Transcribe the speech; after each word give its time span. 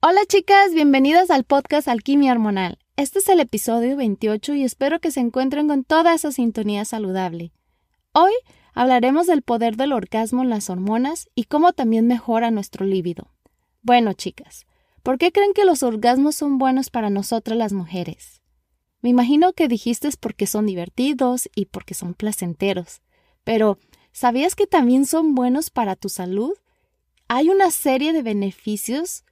Hola 0.00 0.20
chicas, 0.28 0.72
bienvenidas 0.74 1.28
al 1.28 1.42
podcast 1.42 1.88
Alquimia 1.88 2.30
Hormonal. 2.30 2.78
Este 2.94 3.18
es 3.18 3.28
el 3.28 3.40
episodio 3.40 3.96
28 3.96 4.54
y 4.54 4.62
espero 4.62 5.00
que 5.00 5.10
se 5.10 5.18
encuentren 5.18 5.66
con 5.66 5.82
toda 5.82 6.14
esa 6.14 6.30
sintonía 6.30 6.84
saludable. 6.84 7.50
Hoy 8.12 8.30
hablaremos 8.74 9.26
del 9.26 9.42
poder 9.42 9.74
del 9.74 9.92
orgasmo 9.92 10.44
en 10.44 10.50
las 10.50 10.70
hormonas 10.70 11.28
y 11.34 11.44
cómo 11.46 11.72
también 11.72 12.06
mejora 12.06 12.52
nuestro 12.52 12.86
líbido. 12.86 13.32
Bueno 13.82 14.12
chicas, 14.12 14.66
¿por 15.02 15.18
qué 15.18 15.32
creen 15.32 15.52
que 15.52 15.64
los 15.64 15.82
orgasmos 15.82 16.36
son 16.36 16.58
buenos 16.58 16.90
para 16.90 17.10
nosotras 17.10 17.58
las 17.58 17.72
mujeres? 17.72 18.40
Me 19.02 19.08
imagino 19.08 19.52
que 19.52 19.66
dijiste 19.66 20.08
porque 20.20 20.46
son 20.46 20.66
divertidos 20.66 21.48
y 21.56 21.66
porque 21.66 21.94
son 21.94 22.14
placenteros, 22.14 23.02
pero 23.42 23.80
¿sabías 24.12 24.54
que 24.54 24.68
también 24.68 25.06
son 25.06 25.34
buenos 25.34 25.70
para 25.70 25.96
tu 25.96 26.08
salud? 26.08 26.52
Hay 27.26 27.48
una 27.48 27.72
serie 27.72 28.12
de 28.12 28.22
beneficios 28.22 29.24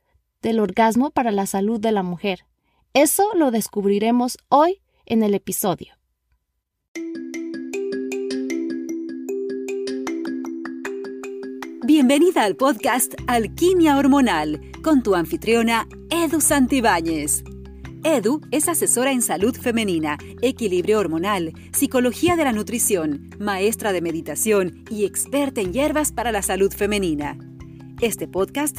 del 0.43 0.61
orgasmo 0.61 1.11
para 1.11 1.31
la 1.31 1.47
salud 1.47 1.81
de 1.81 1.93
la 1.93 2.03
mujer. 2.03 2.47
Eso 2.95 3.25
lo 3.35 3.51
descubriremos 3.51 4.39
hoy 4.49 4.81
en 5.05 5.23
el 5.23 5.35
episodio. 5.35 5.95
Bienvenida 11.87 12.43
al 12.45 12.57
podcast 12.57 13.15
Alquimia 13.27 13.97
Hormonal 13.97 14.61
con 14.83 15.03
tu 15.03 15.15
anfitriona 15.15 15.87
Edu 16.11 16.41
Santibáñez. 16.41 17.45
Edu 18.03 18.41
es 18.51 18.69
asesora 18.69 19.13
en 19.13 19.23
salud 19.23 19.55
femenina, 19.57 20.19
equilibrio 20.43 20.99
hormonal, 20.99 21.53
psicología 21.73 22.37
de 22.37 22.45
la 22.45 22.53
nutrición, 22.53 23.31
maestra 23.39 23.93
de 23.93 24.01
meditación 24.01 24.85
y 24.91 25.05
experta 25.05 25.61
en 25.61 25.73
hierbas 25.73 26.13
para 26.13 26.33
la 26.33 26.43
salud 26.43 26.73
femenina. 26.73 27.39
Este 28.01 28.29
podcast 28.29 28.79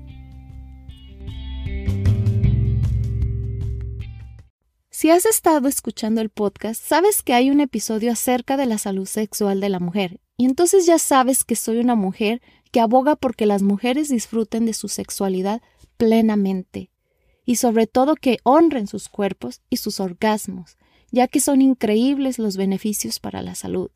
Si 5.01 5.09
has 5.09 5.25
estado 5.25 5.67
escuchando 5.67 6.21
el 6.21 6.29
podcast, 6.29 6.79
sabes 6.79 7.23
que 7.23 7.33
hay 7.33 7.49
un 7.49 7.59
episodio 7.59 8.11
acerca 8.11 8.55
de 8.55 8.67
la 8.67 8.77
salud 8.77 9.07
sexual 9.07 9.59
de 9.59 9.67
la 9.67 9.79
mujer, 9.79 10.21
y 10.37 10.45
entonces 10.45 10.85
ya 10.85 10.99
sabes 10.99 11.43
que 11.43 11.55
soy 11.55 11.79
una 11.79 11.95
mujer 11.95 12.39
que 12.71 12.81
aboga 12.81 13.15
porque 13.15 13.47
las 13.47 13.63
mujeres 13.63 14.09
disfruten 14.09 14.67
de 14.67 14.73
su 14.73 14.89
sexualidad 14.89 15.63
plenamente, 15.97 16.91
y 17.45 17.55
sobre 17.55 17.87
todo 17.87 18.13
que 18.15 18.37
honren 18.43 18.85
sus 18.85 19.09
cuerpos 19.09 19.61
y 19.71 19.77
sus 19.77 19.99
orgasmos, 19.99 20.77
ya 21.09 21.27
que 21.27 21.39
son 21.39 21.63
increíbles 21.63 22.37
los 22.37 22.55
beneficios 22.55 23.19
para 23.19 23.41
la 23.41 23.55
salud. 23.55 23.89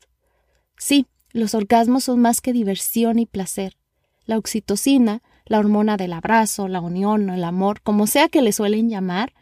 Sí, 0.76 1.06
los 1.30 1.54
orgasmos 1.54 2.02
son 2.02 2.18
más 2.18 2.40
que 2.40 2.52
diversión 2.52 3.20
y 3.20 3.26
placer. 3.26 3.76
La 4.24 4.38
oxitocina, 4.38 5.22
la 5.44 5.60
hormona 5.60 5.96
del 5.96 6.12
abrazo, 6.14 6.66
la 6.66 6.80
unión, 6.80 7.30
el 7.30 7.44
amor, 7.44 7.80
como 7.82 8.08
sea 8.08 8.28
que 8.28 8.42
le 8.42 8.50
suelen 8.50 8.90
llamar, 8.90 9.34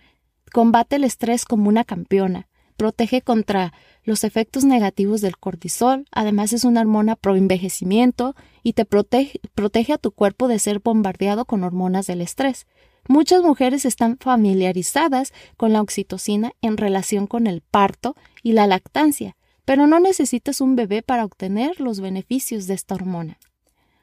Combate 0.55 0.94
el 0.94 1.02
estrés 1.02 1.47
como 1.47 1.69
una 1.69 1.83
campeona. 1.83 2.47
Protege 2.77 3.22
contra 3.22 3.72
los 4.05 4.22
efectos 4.22 4.64
negativos 4.64 5.20
del 5.20 5.36
cortisol. 5.36 6.06
Además 6.12 6.52
es 6.52 6.62
una 6.62 6.80
hormona 6.80 7.16
pro 7.16 7.34
envejecimiento 7.34 8.36
y 8.62 8.75
te 8.75 8.84
protege, 8.84 9.41
protege 9.56 9.94
a 9.94 9.98
tu 9.98 10.12
cuerpo 10.12 10.47
de 10.47 10.60
ser 10.60 10.78
bombardeado 10.78 11.44
con 11.44 11.64
hormonas 11.64 12.06
del 12.06 12.20
estrés. 12.20 12.69
Muchas 13.09 13.42
mujeres 13.42 13.84
están 13.84 14.16
familiarizadas 14.16 15.32
con 15.56 15.72
la 15.72 15.81
oxitocina 15.81 16.53
en 16.62 16.76
relación 16.76 17.26
con 17.26 17.48
el 17.48 17.60
parto 17.60 18.15
y 18.44 18.53
la 18.53 18.69
lactancia, 18.69 19.34
pero 19.65 19.88
no 19.88 19.98
necesitas 19.98 20.60
un 20.60 20.76
bebé 20.76 21.03
para 21.03 21.25
obtener 21.25 21.81
los 21.81 21.98
beneficios 21.98 22.69
de 22.69 22.75
esta 22.75 22.94
hormona. 22.94 23.41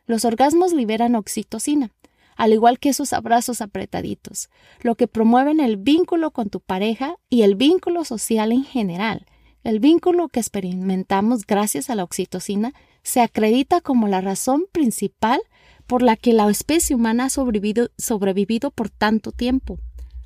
Los 0.05 0.25
orgasmos 0.25 0.73
liberan 0.73 1.15
oxitocina, 1.15 1.91
al 2.35 2.53
igual 2.53 2.79
que 2.79 2.89
esos 2.89 3.13
abrazos 3.13 3.61
apretaditos, 3.61 4.49
lo 4.81 4.95
que 4.95 5.07
promueven 5.07 5.59
el 5.59 5.77
vínculo 5.77 6.31
con 6.31 6.49
tu 6.49 6.59
pareja 6.59 7.15
y 7.29 7.43
el 7.43 7.55
vínculo 7.55 8.05
social 8.05 8.51
en 8.51 8.63
general. 8.63 9.25
El 9.63 9.79
vínculo 9.79 10.27
que 10.29 10.39
experimentamos 10.39 11.45
gracias 11.45 11.89
a 11.89 11.95
la 11.95 12.03
oxitocina 12.03 12.73
se 13.03 13.21
acredita 13.21 13.81
como 13.81 14.07
la 14.07 14.21
razón 14.21 14.65
principal 14.71 15.41
por 15.85 16.01
la 16.01 16.15
que 16.15 16.33
la 16.33 16.49
especie 16.49 16.95
humana 16.95 17.25
ha 17.25 17.29
sobrevivido, 17.29 17.89
sobrevivido 17.97 18.71
por 18.71 18.89
tanto 18.89 19.31
tiempo. 19.31 19.79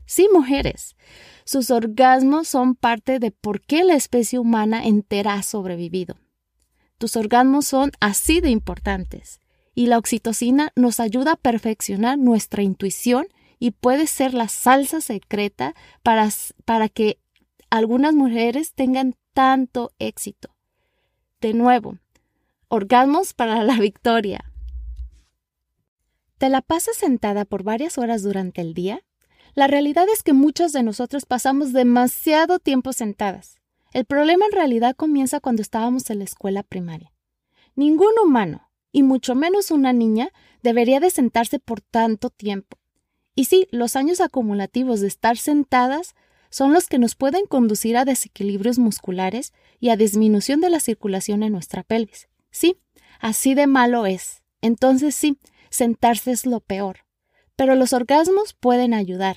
Sí, 0.05 0.29
mujeres, 0.31 0.95
sus 1.43 1.71
orgasmos 1.71 2.47
son 2.47 2.75
parte 2.75 3.19
de 3.19 3.31
por 3.31 3.61
qué 3.61 3.83
la 3.83 3.95
especie 3.95 4.39
humana 4.39 4.85
entera 4.85 5.33
ha 5.33 5.43
sobrevivido. 5.43 6.17
Tus 6.97 7.17
orgasmos 7.17 7.65
son 7.65 7.91
así 7.99 8.39
de 8.39 8.51
importantes 8.51 9.39
y 9.75 9.87
la 9.87 9.97
oxitocina 9.97 10.71
nos 10.75 10.99
ayuda 10.99 11.33
a 11.33 11.35
perfeccionar 11.35 12.17
nuestra 12.17 12.63
intuición 12.63 13.27
y 13.59 13.71
puede 13.71 14.07
ser 14.07 14.33
la 14.33 14.47
salsa 14.47 15.01
secreta 15.01 15.75
para, 16.01 16.29
para 16.63 16.89
que 16.89 17.19
algunas 17.69 18.15
mujeres 18.15 18.73
tengan 18.73 19.15
tanto 19.33 19.91
éxito. 19.99 20.55
De 21.41 21.53
nuevo, 21.53 21.99
orgasmos 22.69 23.33
para 23.33 23.63
la 23.63 23.77
victoria. 23.77 24.51
¿Te 26.37 26.49
la 26.49 26.61
pasas 26.61 26.95
sentada 26.97 27.45
por 27.45 27.63
varias 27.63 27.97
horas 27.97 28.23
durante 28.23 28.61
el 28.61 28.73
día? 28.73 29.01
La 29.53 29.67
realidad 29.67 30.05
es 30.11 30.23
que 30.23 30.33
muchos 30.33 30.73
de 30.73 30.83
nosotros 30.83 31.25
pasamos 31.25 31.71
demasiado 31.71 32.59
tiempo 32.59 32.93
sentadas. 32.93 33.57
El 33.93 34.05
problema 34.05 34.45
en 34.45 34.51
realidad 34.51 34.95
comienza 34.95 35.39
cuando 35.39 35.61
estábamos 35.61 36.09
en 36.09 36.19
la 36.19 36.25
escuela 36.25 36.63
primaria. 36.63 37.13
Ningún 37.75 38.11
humano, 38.21 38.64
y 38.95 39.03
mucho 39.03 39.35
menos 39.35 39.71
una 39.71 39.91
niña 39.91 40.29
debería 40.63 41.01
de 41.01 41.09
sentarse 41.09 41.59
por 41.59 41.81
tanto 41.81 42.29
tiempo. 42.29 42.77
Y 43.35 43.43
sí, 43.43 43.67
los 43.69 43.97
años 43.97 44.21
acumulativos 44.21 45.01
de 45.01 45.07
estar 45.07 45.35
sentadas 45.35 46.15
son 46.49 46.71
los 46.71 46.87
que 46.87 46.97
nos 46.97 47.15
pueden 47.15 47.45
conducir 47.45 47.97
a 47.97 48.05
desequilibrios 48.05 48.79
musculares 48.79 49.51
y 49.81 49.89
a 49.89 49.97
disminución 49.97 50.61
de 50.61 50.69
la 50.69 50.79
circulación 50.79 51.43
en 51.43 51.51
nuestra 51.51 51.83
pelvis. 51.83 52.29
Sí, 52.51 52.77
así 53.19 53.53
de 53.53 53.67
malo 53.67 54.05
es. 54.05 54.43
Entonces 54.61 55.13
sí, 55.13 55.39
sentarse 55.69 56.31
es 56.31 56.45
lo 56.45 56.61
peor. 56.61 56.99
Pero 57.57 57.75
los 57.75 57.91
orgasmos 57.91 58.53
pueden 58.53 58.93
ayudar. 58.93 59.35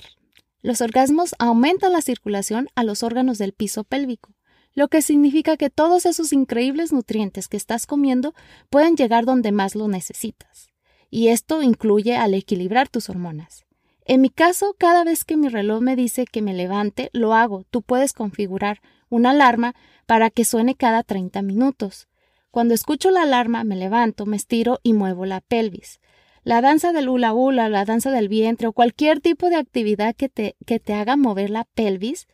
Los 0.61 0.79
orgasmos 0.79 1.35
aumentan 1.37 1.91
la 1.91 2.01
circulación 2.01 2.69
a 2.75 2.85
los 2.85 3.03
órganos 3.03 3.37
del 3.37 3.51
piso 3.51 3.83
pélvico 3.83 4.33
lo 4.79 4.87
que 4.87 5.01
significa 5.01 5.57
que 5.57 5.69
todos 5.69 6.05
esos 6.05 6.31
increíbles 6.31 6.93
nutrientes 6.93 7.49
que 7.49 7.57
estás 7.57 7.85
comiendo 7.85 8.33
pueden 8.69 8.95
llegar 8.95 9.25
donde 9.25 9.51
más 9.51 9.75
lo 9.75 9.89
necesitas. 9.89 10.69
Y 11.09 11.27
esto 11.27 11.61
incluye 11.61 12.15
al 12.15 12.33
equilibrar 12.33 12.87
tus 12.87 13.09
hormonas. 13.09 13.65
En 14.05 14.21
mi 14.21 14.29
caso, 14.29 14.77
cada 14.79 15.03
vez 15.03 15.25
que 15.25 15.35
mi 15.35 15.49
reloj 15.49 15.81
me 15.81 15.97
dice 15.97 16.23
que 16.23 16.41
me 16.41 16.53
levante, 16.53 17.09
lo 17.11 17.33
hago. 17.33 17.65
Tú 17.69 17.81
puedes 17.81 18.13
configurar 18.13 18.79
una 19.09 19.31
alarma 19.31 19.75
para 20.05 20.29
que 20.29 20.45
suene 20.45 20.75
cada 20.75 21.03
30 21.03 21.41
minutos. 21.41 22.07
Cuando 22.49 22.73
escucho 22.73 23.11
la 23.11 23.23
alarma, 23.23 23.65
me 23.65 23.75
levanto, 23.75 24.25
me 24.25 24.37
estiro 24.37 24.79
y 24.81 24.93
muevo 24.93 25.25
la 25.25 25.41
pelvis. 25.41 25.99
La 26.45 26.61
danza 26.61 26.93
del 26.93 27.09
hula 27.09 27.33
hula, 27.33 27.67
la 27.67 27.83
danza 27.83 28.11
del 28.11 28.29
vientre 28.29 28.67
o 28.67 28.71
cualquier 28.71 29.19
tipo 29.19 29.49
de 29.49 29.57
actividad 29.57 30.15
que 30.15 30.29
te, 30.29 30.55
que 30.65 30.79
te 30.79 30.93
haga 30.93 31.17
mover 31.17 31.49
la 31.49 31.65
pelvis 31.65 32.29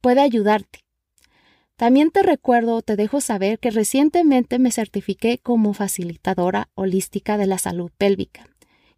puede 0.00 0.20
ayudarte. 0.20 0.87
También 1.78 2.10
te 2.10 2.24
recuerdo 2.24 2.74
o 2.74 2.82
te 2.82 2.96
dejo 2.96 3.20
saber 3.20 3.60
que 3.60 3.70
recientemente 3.70 4.58
me 4.58 4.72
certifiqué 4.72 5.38
como 5.38 5.74
facilitadora 5.74 6.70
holística 6.74 7.38
de 7.38 7.46
la 7.46 7.56
salud 7.56 7.92
pélvica. 7.96 8.48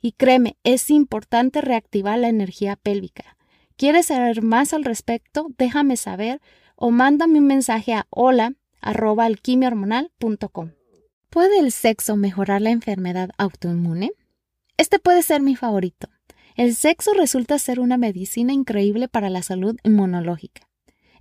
Y 0.01 0.13
créeme, 0.13 0.57
es 0.65 0.89
importante 0.89 1.61
reactivar 1.61 2.19
la 2.19 2.31
energía 2.31 2.77
pélvica. 2.77 3.37
¿Quieres 3.77 4.07
saber 4.07 4.41
más 4.43 4.73
al 4.73 4.85
respecto? 4.85 5.49
Déjame 5.59 5.99
saber 5.99 6.41
o 6.75 6.91
mándame 6.91 7.39
un 7.41 7.49
mensaje 7.49 7.93
a 7.93 8.07
hola 8.09 8.55
¿Puede 11.29 11.59
el 11.59 11.73
sexo 11.73 12.17
mejorar 12.17 12.63
la 12.63 12.71
enfermedad 12.71 13.29
autoinmune? 13.37 14.13
Este 14.79 14.99
puede 14.99 15.21
ser 15.21 15.43
mi 15.43 15.55
favorito. 15.55 16.09
El 16.57 16.75
sexo 16.75 17.13
resulta 17.13 17.59
ser 17.59 17.79
una 17.79 17.99
medicina 17.99 18.55
increíble 18.55 19.07
para 19.07 19.29
la 19.29 19.43
salud 19.43 19.77
inmunológica. 19.85 20.70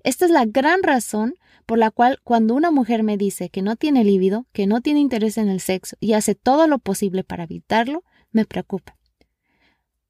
Esta 0.04 0.25
es 0.25 0.31
la 0.31 0.46
gran 0.46 0.84
razón 0.84 1.36
por 1.66 1.78
la 1.78 1.92
cual 1.92 2.19
cuando 2.24 2.56
una 2.56 2.72
mujer 2.72 3.04
me 3.04 3.18
dice 3.18 3.50
que 3.50 3.62
no 3.62 3.75
tiene 3.75 4.04
líbido, 4.04 4.46
que 4.54 4.66
no 4.66 4.81
tiene 4.81 5.00
interés 5.00 5.38
en 5.38 5.50
el 5.50 5.60
sexo 5.60 5.96
y 6.00 6.13
hace 6.13 6.36
todo 6.36 6.68
lo 6.68 6.80
posible 6.80 7.24
para 7.24 7.44
evitarlo, 7.44 8.04
me 8.31 8.46
preocupa. 8.46 8.98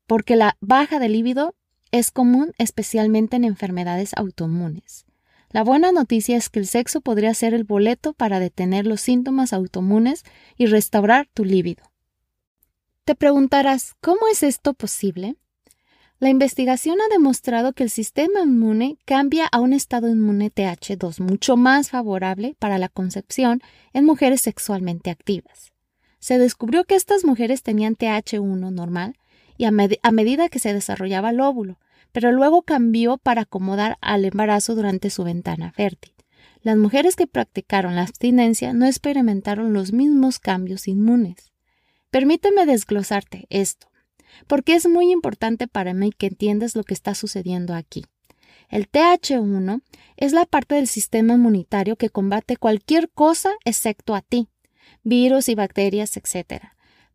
Porque 0.07 0.35
la 0.35 0.57
baja 0.61 0.99
de 0.99 1.09
líbido 1.09 1.55
es 1.91 2.11
común 2.11 2.53
especialmente 2.57 3.35
en 3.35 3.43
enfermedades 3.43 4.11
autoinmunes. 4.15 5.05
La 5.51 5.63
buena 5.63 5.91
noticia 5.91 6.37
es 6.37 6.49
que 6.49 6.59
el 6.59 6.67
sexo 6.67 7.01
podría 7.01 7.33
ser 7.33 7.53
el 7.55 7.63
boleto 7.63 8.13
para 8.13 8.39
detener 8.39 8.85
los 8.85 9.01
síntomas 9.01 9.51
autoinmunes 9.51 10.23
y 10.57 10.67
restaurar 10.67 11.27
tu 11.33 11.43
líbido. 11.43 11.83
Te 13.03 13.15
preguntarás, 13.15 13.95
¿cómo 13.99 14.27
es 14.31 14.43
esto 14.43 14.75
posible? 14.75 15.35
La 16.21 16.27
investigación 16.27 16.97
ha 16.99 17.07
demostrado 17.07 17.71
que 17.71 17.83
el 17.83 17.89
sistema 17.89 18.41
inmune 18.41 18.97
cambia 19.05 19.47
a 19.47 19.61
un 19.61 19.71
estado 19.71 20.09
inmune 20.09 20.51
TH2 20.51 21.21
mucho 21.21 21.55
más 21.55 21.91
favorable 21.91 22.57
para 22.59 22.77
la 22.77 22.89
concepción 22.89 23.61
en 23.93 24.03
mujeres 24.03 24.41
sexualmente 24.41 25.11
activas. 25.11 25.71
Se 26.19 26.37
descubrió 26.37 26.83
que 26.83 26.95
estas 26.95 27.23
mujeres 27.23 27.63
tenían 27.63 27.95
TH1 27.95 28.69
normal 28.69 29.15
y 29.57 29.63
a, 29.63 29.69
a 29.69 30.11
medida 30.11 30.49
que 30.49 30.59
se 30.59 30.73
desarrollaba 30.73 31.29
el 31.29 31.39
óvulo, 31.39 31.79
pero 32.11 32.33
luego 32.33 32.63
cambió 32.63 33.17
para 33.17 33.43
acomodar 33.43 33.97
al 34.01 34.25
embarazo 34.25 34.75
durante 34.75 35.09
su 35.09 35.23
ventana 35.23 35.71
fértil. 35.71 36.11
Las 36.61 36.75
mujeres 36.75 37.15
que 37.15 37.27
practicaron 37.27 37.95
la 37.95 38.01
abstinencia 38.01 38.73
no 38.73 38.85
experimentaron 38.85 39.71
los 39.71 39.93
mismos 39.93 40.39
cambios 40.39 40.89
inmunes. 40.89 41.53
Permíteme 42.11 42.65
desglosarte 42.65 43.45
esto, 43.49 43.88
porque 44.47 44.75
es 44.75 44.87
muy 44.87 45.11
importante 45.11 45.67
para 45.67 45.93
mí 45.93 46.11
que 46.11 46.27
entiendas 46.27 46.75
lo 46.75 46.83
que 46.83 46.93
está 46.93 47.15
sucediendo 47.15 47.73
aquí. 47.73 48.05
El 48.69 48.89
TH1 48.89 49.81
es 50.17 50.31
la 50.31 50.45
parte 50.45 50.75
del 50.75 50.87
sistema 50.87 51.33
inmunitario 51.33 51.95
que 51.95 52.09
combate 52.09 52.57
cualquier 52.57 53.09
cosa 53.09 53.51
excepto 53.65 54.13
a 54.13 54.21
ti, 54.21 54.47
virus 55.03 55.49
y 55.49 55.55
bacterias, 55.55 56.15
etc. 56.17 56.65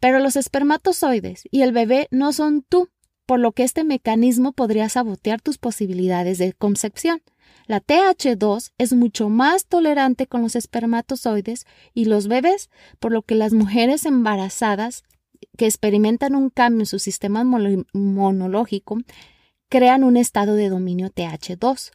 Pero 0.00 0.18
los 0.18 0.36
espermatozoides 0.36 1.44
y 1.50 1.62
el 1.62 1.72
bebé 1.72 2.08
no 2.10 2.32
son 2.32 2.62
tú, 2.62 2.90
por 3.24 3.38
lo 3.38 3.52
que 3.52 3.62
este 3.62 3.84
mecanismo 3.84 4.52
podría 4.52 4.88
sabotear 4.88 5.40
tus 5.40 5.58
posibilidades 5.58 6.38
de 6.38 6.52
concepción. 6.52 7.22
La 7.66 7.80
TH2 7.80 8.72
es 8.76 8.92
mucho 8.92 9.30
más 9.30 9.66
tolerante 9.66 10.26
con 10.26 10.42
los 10.42 10.56
espermatozoides 10.56 11.66
y 11.94 12.04
los 12.04 12.28
bebés, 12.28 12.68
por 12.98 13.12
lo 13.12 13.22
que 13.22 13.34
las 13.36 13.54
mujeres 13.54 14.04
embarazadas 14.04 15.02
que 15.56 15.66
experimentan 15.66 16.34
un 16.34 16.50
cambio 16.50 16.82
en 16.82 16.86
su 16.86 16.98
sistema 16.98 17.44
monológico 17.44 18.98
crean 19.68 20.04
un 20.04 20.16
estado 20.16 20.54
de 20.54 20.68
dominio 20.68 21.10
TH2. 21.10 21.90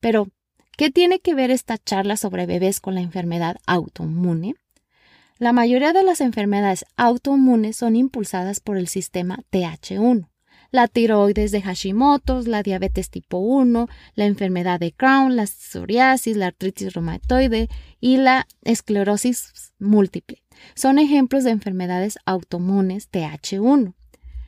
Pero, 0.00 0.28
¿qué 0.76 0.90
tiene 0.90 1.20
que 1.20 1.34
ver 1.34 1.50
esta 1.50 1.78
charla 1.78 2.16
sobre 2.16 2.46
bebés 2.46 2.80
con 2.80 2.94
la 2.94 3.00
enfermedad 3.00 3.56
autoinmune? 3.66 4.54
La 5.38 5.52
mayoría 5.52 5.92
de 5.92 6.02
las 6.02 6.20
enfermedades 6.20 6.84
autoinmunes 6.96 7.76
son 7.76 7.96
impulsadas 7.96 8.60
por 8.60 8.76
el 8.76 8.88
sistema 8.88 9.38
TH1 9.50 10.28
la 10.70 10.88
tiroides 10.88 11.52
de 11.52 11.62
Hashimoto, 11.62 12.42
la 12.42 12.62
diabetes 12.62 13.10
tipo 13.10 13.38
1, 13.38 13.88
la 14.14 14.26
enfermedad 14.26 14.80
de 14.80 14.92
Crohn, 14.92 15.36
la 15.36 15.46
psoriasis, 15.46 16.36
la 16.36 16.48
artritis 16.48 16.92
reumatoide 16.92 17.68
y 18.00 18.18
la 18.18 18.46
esclerosis 18.62 19.72
múltiple. 19.78 20.42
Son 20.74 20.98
ejemplos 20.98 21.44
de 21.44 21.50
enfermedades 21.50 22.18
autoinmunes 22.24 23.10
TH1. 23.10 23.94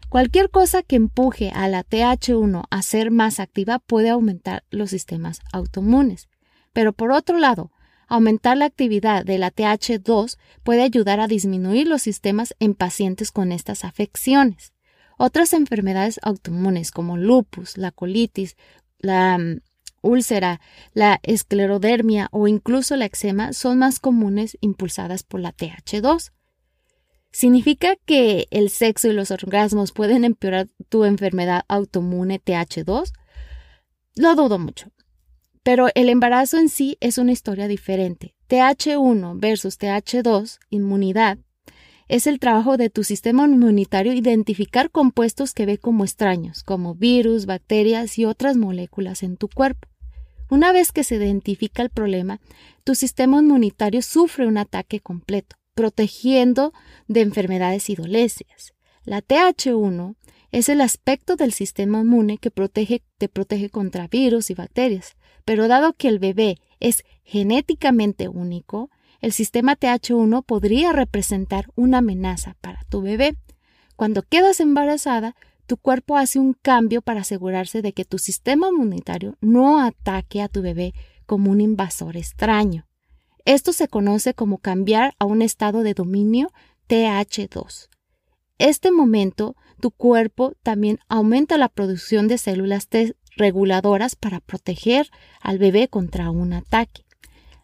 Cualquier 0.08 0.49
cosa 0.50 0.82
que 0.82 0.96
empuje 0.96 1.50
a 1.55 1.69
la 1.69 1.84
TH1 1.84 2.64
a 2.70 2.82
ser 2.82 3.10
más 3.10 3.40
activa 3.40 3.78
puede 3.78 4.08
aumentar 4.08 4.64
los 4.70 4.90
sistemas 4.90 5.40
autoinmunes. 5.52 6.28
Pero 6.72 6.93
por 6.93 7.12
otro 7.12 7.38
lado, 7.38 7.70
aumentar 8.06 8.56
la 8.56 8.64
actividad 8.64 9.25
de 9.25 9.38
la 9.38 9.50
TH2 9.50 10.38
puede 10.62 10.82
ayudar 10.82 11.20
a 11.20 11.28
disminuir 11.28 11.87
los 11.87 12.02
sistemas 12.02 12.55
en 12.58 12.75
pacientes 12.75 13.31
con 13.31 13.52
estas 13.52 13.84
afecciones. 13.84 14.72
Otras 15.19 15.52
enfermedades 15.52 16.20
autoinmunes 16.22 16.90
como 16.90 17.16
lupus, 17.16 17.76
la 17.76 17.90
colitis, 17.90 18.56
la 18.99 19.37
mm, 19.37 19.60
úlcera, 20.02 20.60
la 20.94 21.20
esclerodermia 21.22 22.28
o 22.30 22.48
incluso 22.48 22.96
la 22.96 23.06
eczema 23.06 23.52
son 23.52 23.78
más 23.78 24.00
comunes 24.00 24.56
impulsadas 24.60 25.22
por 25.22 25.40
la 25.40 25.52
TH2. 25.52 26.32
¿Significa 27.30 27.96
que 28.04 28.46
el 28.50 28.70
sexo 28.70 29.08
y 29.08 29.12
los 29.12 29.30
orgasmos 29.30 29.92
pueden 29.92 30.24
empeorar 30.24 30.68
tu 30.88 31.04
enfermedad 31.04 31.62
autoinmune 31.68 32.40
TH2? 32.40 33.12
Lo 34.16 34.34
dudo 34.34 34.58
mucho. 34.58 34.90
Pero 35.62 35.88
el 35.94 36.08
embarazo 36.08 36.58
en 36.58 36.68
sí 36.68 36.96
es 37.00 37.18
una 37.18 37.32
historia 37.32 37.68
diferente. 37.68 38.34
TH1 38.48 39.38
versus 39.38 39.78
TH2, 39.78 40.58
inmunidad, 40.70 41.38
es 42.08 42.26
el 42.26 42.38
trabajo 42.38 42.76
de 42.76 42.90
tu 42.90 43.05
sistema 43.05 43.44
inmunitario 43.44 44.14
identificar 44.14 44.90
compuestos 44.90 45.52
que 45.52 45.66
ve 45.66 45.78
como 45.78 46.05
extraños, 46.05 46.62
como 46.62 46.94
virus, 46.94 47.46
bacterias 47.46 48.19
y 48.19 48.25
otras 48.25 48.56
moléculas 48.56 49.22
en 49.22 49.37
tu 49.37 49.49
cuerpo. 49.49 49.88
Una 50.50 50.72
vez 50.72 50.93
que 50.93 51.05
se 51.05 51.16
identifica 51.16 51.82
el 51.82 51.90
problema, 51.90 52.40
tu 52.82 52.94
sistema 52.94 53.40
inmunitario 53.40 54.00
sufre 54.00 54.46
un 54.46 54.56
ataque 54.56 55.00
completo, 55.00 55.56
protegiendo 55.75 56.72
de 57.06 57.20
enfermedades 57.20 57.90
y 57.90 57.94
dolencias. 57.94 58.72
La 59.05 59.20
TH1 59.20 60.16
es 60.50 60.70
el 60.70 60.81
aspecto 60.81 61.37
del 61.37 61.52
sistema 61.52 62.00
inmune 62.00 62.38
que 62.38 62.50
protege, 62.50 63.02
te 63.19 63.28
protege 63.28 63.69
contra 63.69 64.08
virus 64.08 64.49
y 64.49 64.55
bacterias, 64.55 65.16
pero 65.44 65.69
dado 65.69 65.93
que 65.93 66.08
el 66.08 66.19
bebé 66.19 66.56
es 66.81 67.05
genéticamente 67.25 68.28
único, 68.28 68.90
el 69.20 69.32
sistema 69.32 69.76
TH1 69.76 70.44
podría 70.44 70.93
representar 70.93 71.67
una 71.75 71.99
amenaza 71.99 72.56
para 72.61 72.82
tu 72.88 73.03
bebé. 73.03 73.37
Cuando 73.97 74.23
quedas 74.23 74.61
embarazada, 74.61 75.35
tu 75.67 75.76
cuerpo 75.76 76.17
hace 76.17 76.38
un 76.38 76.55
cambio 76.55 77.03
para 77.03 77.20
asegurarse 77.20 77.82
de 77.82 77.93
que 77.93 78.05
tu 78.05 78.19
sistema 78.19 78.69
inmunitario 78.69 79.37
no 79.41 79.81
ataque 79.81 80.41
a 80.41 80.49
tu 80.49 80.62
bebé 80.62 80.94
como 81.26 81.50
un 81.50 81.61
invasor 81.61 82.17
extraño. 82.17 82.87
Esto 83.44 83.73
se 83.73 83.88
conoce 83.88 84.35
como 84.35 84.59
cambiar 84.59 85.15
a 85.19 85.25
un 85.25 85.43
estado 85.43 85.82
de 85.82 85.94
dominio 85.94 86.50
TH2. 86.88 87.88
Este 88.59 88.91
momento, 88.91 89.56
tu 89.81 89.91
cuerpo 89.91 90.55
también 90.62 90.99
aumenta 91.09 91.59
la 91.59 91.69
producción 91.69 92.29
de 92.29 92.38
células 92.38 92.88
reguladoras 93.37 94.17
para 94.17 94.41
proteger 94.41 95.11
al 95.41 95.59
bebé 95.59 95.88
contra 95.88 96.31
un 96.31 96.53
ataque. 96.53 97.05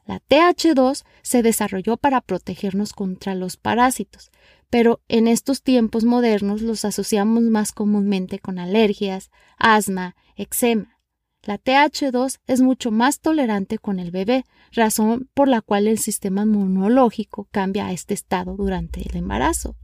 La 0.06 0.20
TH2 0.20 1.04
se 1.22 1.42
desarrolló 1.42 1.96
para 1.96 2.20
protegernos 2.20 2.92
contra 2.92 3.34
los 3.34 3.56
parásitos, 3.56 4.30
pero 4.68 5.00
en 5.08 5.28
estos 5.28 5.62
tiempos 5.62 6.04
modernos 6.04 6.60
los 6.60 6.84
asociamos 6.84 7.44
más 7.44 7.72
comúnmente 7.72 8.38
con 8.38 8.58
alergias, 8.58 9.30
asma, 9.56 10.14
eczema. 10.36 10.98
La 11.42 11.58
TH2 11.58 12.38
es 12.46 12.60
mucho 12.60 12.90
más 12.90 13.20
tolerante 13.20 13.78
con 13.78 13.98
el 13.98 14.10
bebé, 14.10 14.44
razón 14.72 15.28
por 15.34 15.48
la 15.48 15.60
cual 15.60 15.86
el 15.86 15.98
sistema 15.98 16.42
inmunológico 16.42 17.48
cambia 17.50 17.86
a 17.86 17.92
este 17.92 18.14
estado 18.14 18.56
durante 18.56 19.06
el 19.08 19.16
embarazo. 19.16 19.76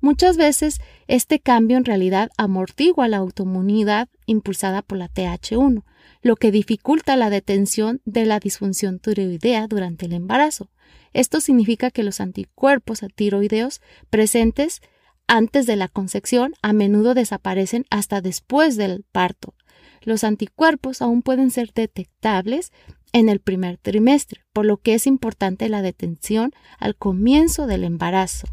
Muchas 0.00 0.36
veces 0.38 0.80
este 1.06 1.40
cambio 1.40 1.76
en 1.76 1.84
realidad 1.84 2.30
amortigua 2.38 3.08
la 3.08 3.18
autoinmunidad 3.18 4.08
impulsada 4.24 4.80
por 4.80 4.96
la 4.96 5.08
TH1, 5.08 5.84
lo 6.22 6.36
que 6.36 6.50
dificulta 6.50 7.16
la 7.16 7.30
detención 7.30 8.00
de 8.04 8.26
la 8.26 8.40
disfunción 8.40 8.98
tiroidea 8.98 9.66
durante 9.66 10.06
el 10.06 10.12
embarazo. 10.12 10.70
Esto 11.12 11.40
significa 11.40 11.90
que 11.90 12.02
los 12.02 12.20
anticuerpos 12.20 13.00
tiroideos 13.14 13.80
presentes 14.10 14.80
antes 15.26 15.66
de 15.66 15.76
la 15.76 15.88
concepción 15.88 16.54
a 16.62 16.72
menudo 16.72 17.14
desaparecen 17.14 17.86
hasta 17.90 18.20
después 18.20 18.76
del 18.76 19.04
parto. 19.12 19.54
Los 20.02 20.24
anticuerpos 20.24 21.02
aún 21.02 21.22
pueden 21.22 21.50
ser 21.50 21.72
detectables 21.72 22.72
en 23.12 23.28
el 23.28 23.40
primer 23.40 23.76
trimestre, 23.76 24.42
por 24.52 24.64
lo 24.64 24.76
que 24.76 24.94
es 24.94 25.06
importante 25.06 25.68
la 25.68 25.82
detención 25.82 26.52
al 26.78 26.96
comienzo 26.96 27.66
del 27.66 27.84
embarazo. 27.84 28.46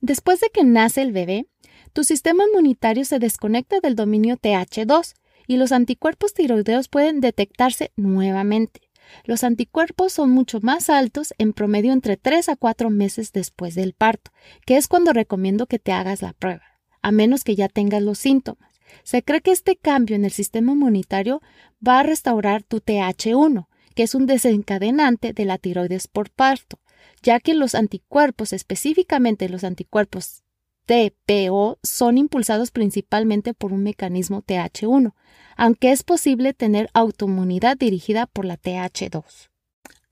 Después 0.00 0.40
de 0.40 0.50
que 0.50 0.64
nace 0.64 1.02
el 1.02 1.12
bebé, 1.12 1.46
tu 1.92 2.04
sistema 2.04 2.44
inmunitario 2.44 3.04
se 3.04 3.18
desconecta 3.18 3.80
del 3.80 3.96
dominio 3.96 4.36
TH2 4.36 5.14
y 5.46 5.56
los 5.56 5.72
anticuerpos 5.72 6.34
tiroideos 6.34 6.88
pueden 6.88 7.20
detectarse 7.20 7.92
nuevamente. 7.96 8.80
Los 9.24 9.44
anticuerpos 9.44 10.12
son 10.12 10.30
mucho 10.30 10.60
más 10.60 10.90
altos 10.90 11.34
en 11.38 11.52
promedio 11.52 11.92
entre 11.92 12.16
3 12.16 12.48
a 12.48 12.56
4 12.56 12.90
meses 12.90 13.32
después 13.32 13.74
del 13.74 13.92
parto, 13.92 14.32
que 14.64 14.76
es 14.76 14.88
cuando 14.88 15.12
recomiendo 15.12 15.66
que 15.66 15.78
te 15.78 15.92
hagas 15.92 16.22
la 16.22 16.32
prueba, 16.32 16.64
a 17.02 17.12
menos 17.12 17.44
que 17.44 17.54
ya 17.54 17.68
tengas 17.68 18.02
los 18.02 18.18
síntomas. 18.18 18.70
Se 19.02 19.22
cree 19.22 19.40
que 19.40 19.52
este 19.52 19.76
cambio 19.76 20.16
en 20.16 20.24
el 20.24 20.32
sistema 20.32 20.72
inmunitario 20.72 21.40
va 21.86 22.00
a 22.00 22.02
restaurar 22.02 22.62
tu 22.62 22.80
TH1, 22.80 23.68
que 23.94 24.02
es 24.02 24.14
un 24.14 24.26
desencadenante 24.26 25.32
de 25.32 25.44
la 25.44 25.58
tiroides 25.58 26.08
por 26.08 26.30
parto, 26.30 26.78
ya 27.22 27.40
que 27.40 27.54
los 27.54 27.74
anticuerpos, 27.74 28.52
específicamente 28.52 29.48
los 29.48 29.64
anticuerpos 29.64 30.42
TPO, 30.86 31.78
son 31.82 32.16
impulsados 32.16 32.70
principalmente 32.70 33.54
por 33.54 33.72
un 33.72 33.82
mecanismo 33.82 34.42
TH1, 34.42 35.12
aunque 35.56 35.90
es 35.90 36.02
posible 36.02 36.54
tener 36.54 36.88
autoinmunidad 36.94 37.76
dirigida 37.76 38.26
por 38.26 38.44
la 38.44 38.56
TH2. 38.56 39.48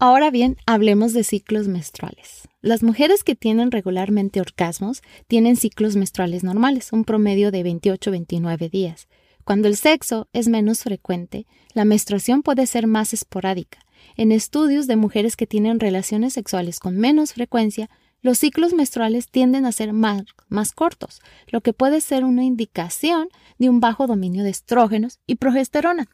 Ahora 0.01 0.31
bien, 0.31 0.57
hablemos 0.67 1.13
de 1.13 1.23
ciclos 1.23 1.69
menstruales. 1.69 2.49
Las 2.61 2.83
mujeres 2.83 3.23
que 3.23 3.37
tienen 3.37 3.71
regularmente 3.71 4.41
orgasmos 4.41 5.03
tienen 5.29 5.57
ciclos 5.57 5.95
menstruales 5.97 6.43
normales, 6.43 6.93
un 6.93 7.05
promedio 7.05 7.53
de 7.53 7.65
28-29 7.65 8.71
días. 8.71 9.09
Cuando 9.45 9.69
el 9.69 9.77
sexo 9.77 10.29
es 10.33 10.49
menos 10.49 10.83
frecuente, 10.83 11.47
la 11.75 11.85
menstruación 11.85 12.43
puede 12.43 12.67
ser 12.67 12.87
más 12.87 13.13
esporádica. 13.13 13.79
En 14.17 14.33
estudios 14.33 14.87
de 14.87 14.97
mujeres 14.97 15.37
que 15.37 15.47
tienen 15.47 15.79
relaciones 15.79 16.33
sexuales 16.33 16.81
con 16.81 16.97
menos 16.97 17.35
frecuencia, 17.35 17.89
los 18.25 18.39
ciclos 18.39 18.73
menstruales 18.73 19.29
tienden 19.29 19.67
a 19.67 19.73
ser 19.73 19.93
más, 19.93 20.23
más, 20.49 20.73
cortos, 20.73 21.21
lo 21.49 21.61
que 21.61 21.75
puede 21.75 22.01
ser 22.01 22.25
una 22.25 22.43
indicación 22.43 23.29
de 23.59 23.69
un 23.69 23.81
bajo 23.81 24.07
dominio 24.07 24.45
de 24.45 24.49
estrógenos 24.49 25.21
y 25.27 25.35
progesterona. 25.35 26.09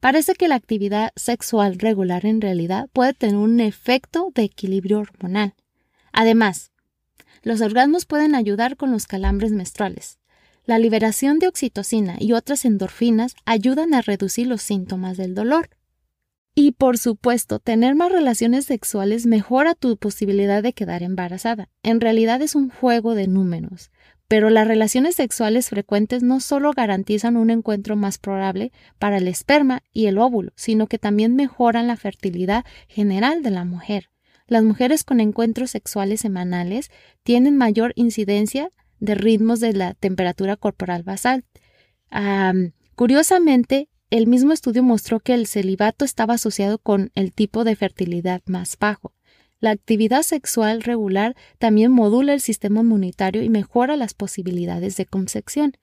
Parece 0.00 0.32
que 0.32 0.48
la 0.48 0.54
actividad 0.54 1.12
sexual 1.16 1.78
regular 1.78 2.24
en 2.24 2.40
realidad 2.40 2.88
puede 2.94 3.12
tener 3.12 3.36
un 3.36 3.60
efecto 3.60 4.32
de 4.34 4.44
equilibrio 4.44 5.00
hormonal. 5.00 5.54
Además, 6.14 6.72
los 7.42 7.60
orgasmos 7.60 8.06
pueden 8.06 8.34
ayudar 8.34 8.78
con 8.78 8.90
los 8.90 9.06
calambres 9.06 9.52
menstruales. 9.52 10.18
La 10.64 10.78
liberación 10.78 11.38
de 11.40 11.48
oxitocina 11.48 12.16
y 12.18 12.32
otras 12.32 12.64
endorfinas 12.64 13.34
ayudan 13.44 13.92
a 13.92 14.00
reducir 14.00 14.46
los 14.46 14.62
síntomas 14.62 15.18
del 15.18 15.34
dolor. 15.34 15.68
Y 16.54 16.72
por 16.72 16.98
supuesto, 16.98 17.58
tener 17.58 17.94
más 17.94 18.10
relaciones 18.10 18.66
sexuales 18.66 19.26
mejora 19.26 19.74
tu 19.74 19.96
posibilidad 19.96 20.62
de 20.62 20.72
quedar 20.72 21.02
embarazada. 21.02 21.68
En 21.82 22.00
realidad 22.00 22.42
es 22.42 22.54
un 22.54 22.70
juego 22.70 23.14
de 23.14 23.28
números, 23.28 23.90
pero 24.30 24.48
las 24.48 24.66
relaciones 24.66 25.16
sexuales 25.16 25.68
frecuentes 25.70 26.22
no 26.22 26.38
solo 26.38 26.72
garantizan 26.72 27.36
un 27.36 27.50
encuentro 27.50 27.96
más 27.96 28.18
probable 28.18 28.72
para 28.98 29.18
el 29.18 29.26
esperma 29.26 29.82
y 29.92 30.06
el 30.06 30.18
óvulo, 30.18 30.52
sino 30.54 30.86
que 30.86 30.98
también 30.98 31.34
mejoran 31.34 31.86
la 31.88 31.96
fertilidad 31.96 32.64
general 32.88 33.42
de 33.42 33.50
la 33.50 33.64
mujer. 33.64 34.08
Las 34.46 34.64
mujeres 34.64 35.04
con 35.04 35.20
encuentros 35.20 35.70
sexuales 35.70 36.20
semanales 36.20 36.90
tienen 37.22 37.56
mayor 37.56 37.92
incidencia 37.94 38.70
de 38.98 39.14
ritmos 39.14 39.60
de 39.60 39.72
la 39.72 39.94
temperatura 39.94 40.56
corporal 40.56 41.02
basal. 41.02 41.44
curiosamente, 42.94 43.88
el 44.10 44.26
mismo 44.26 44.52
estudio 44.52 44.82
mostró 44.82 45.20
que 45.20 45.34
el 45.34 45.46
celibato 45.46 46.04
estaba 46.04 46.34
asociado 46.34 46.78
con 46.78 47.12
el 47.14 47.32
tipo 47.32 47.62
de 47.64 47.76
fertilidad 47.76 48.42
más 48.46 48.76
bajo. 48.78 49.12
La 49.60 49.70
actividad 49.70 50.22
sexual 50.22 50.82
regular 50.82 51.36
también 51.58 51.92
modula 51.92 52.32
el 52.32 52.40
sistema 52.40 52.80
inmunitario 52.80 53.42
y 53.42 53.48
mejora 53.50 53.96
las 53.96 54.14
posibilidades 54.14 54.96
de 54.96 55.06
concepción. 55.06 55.76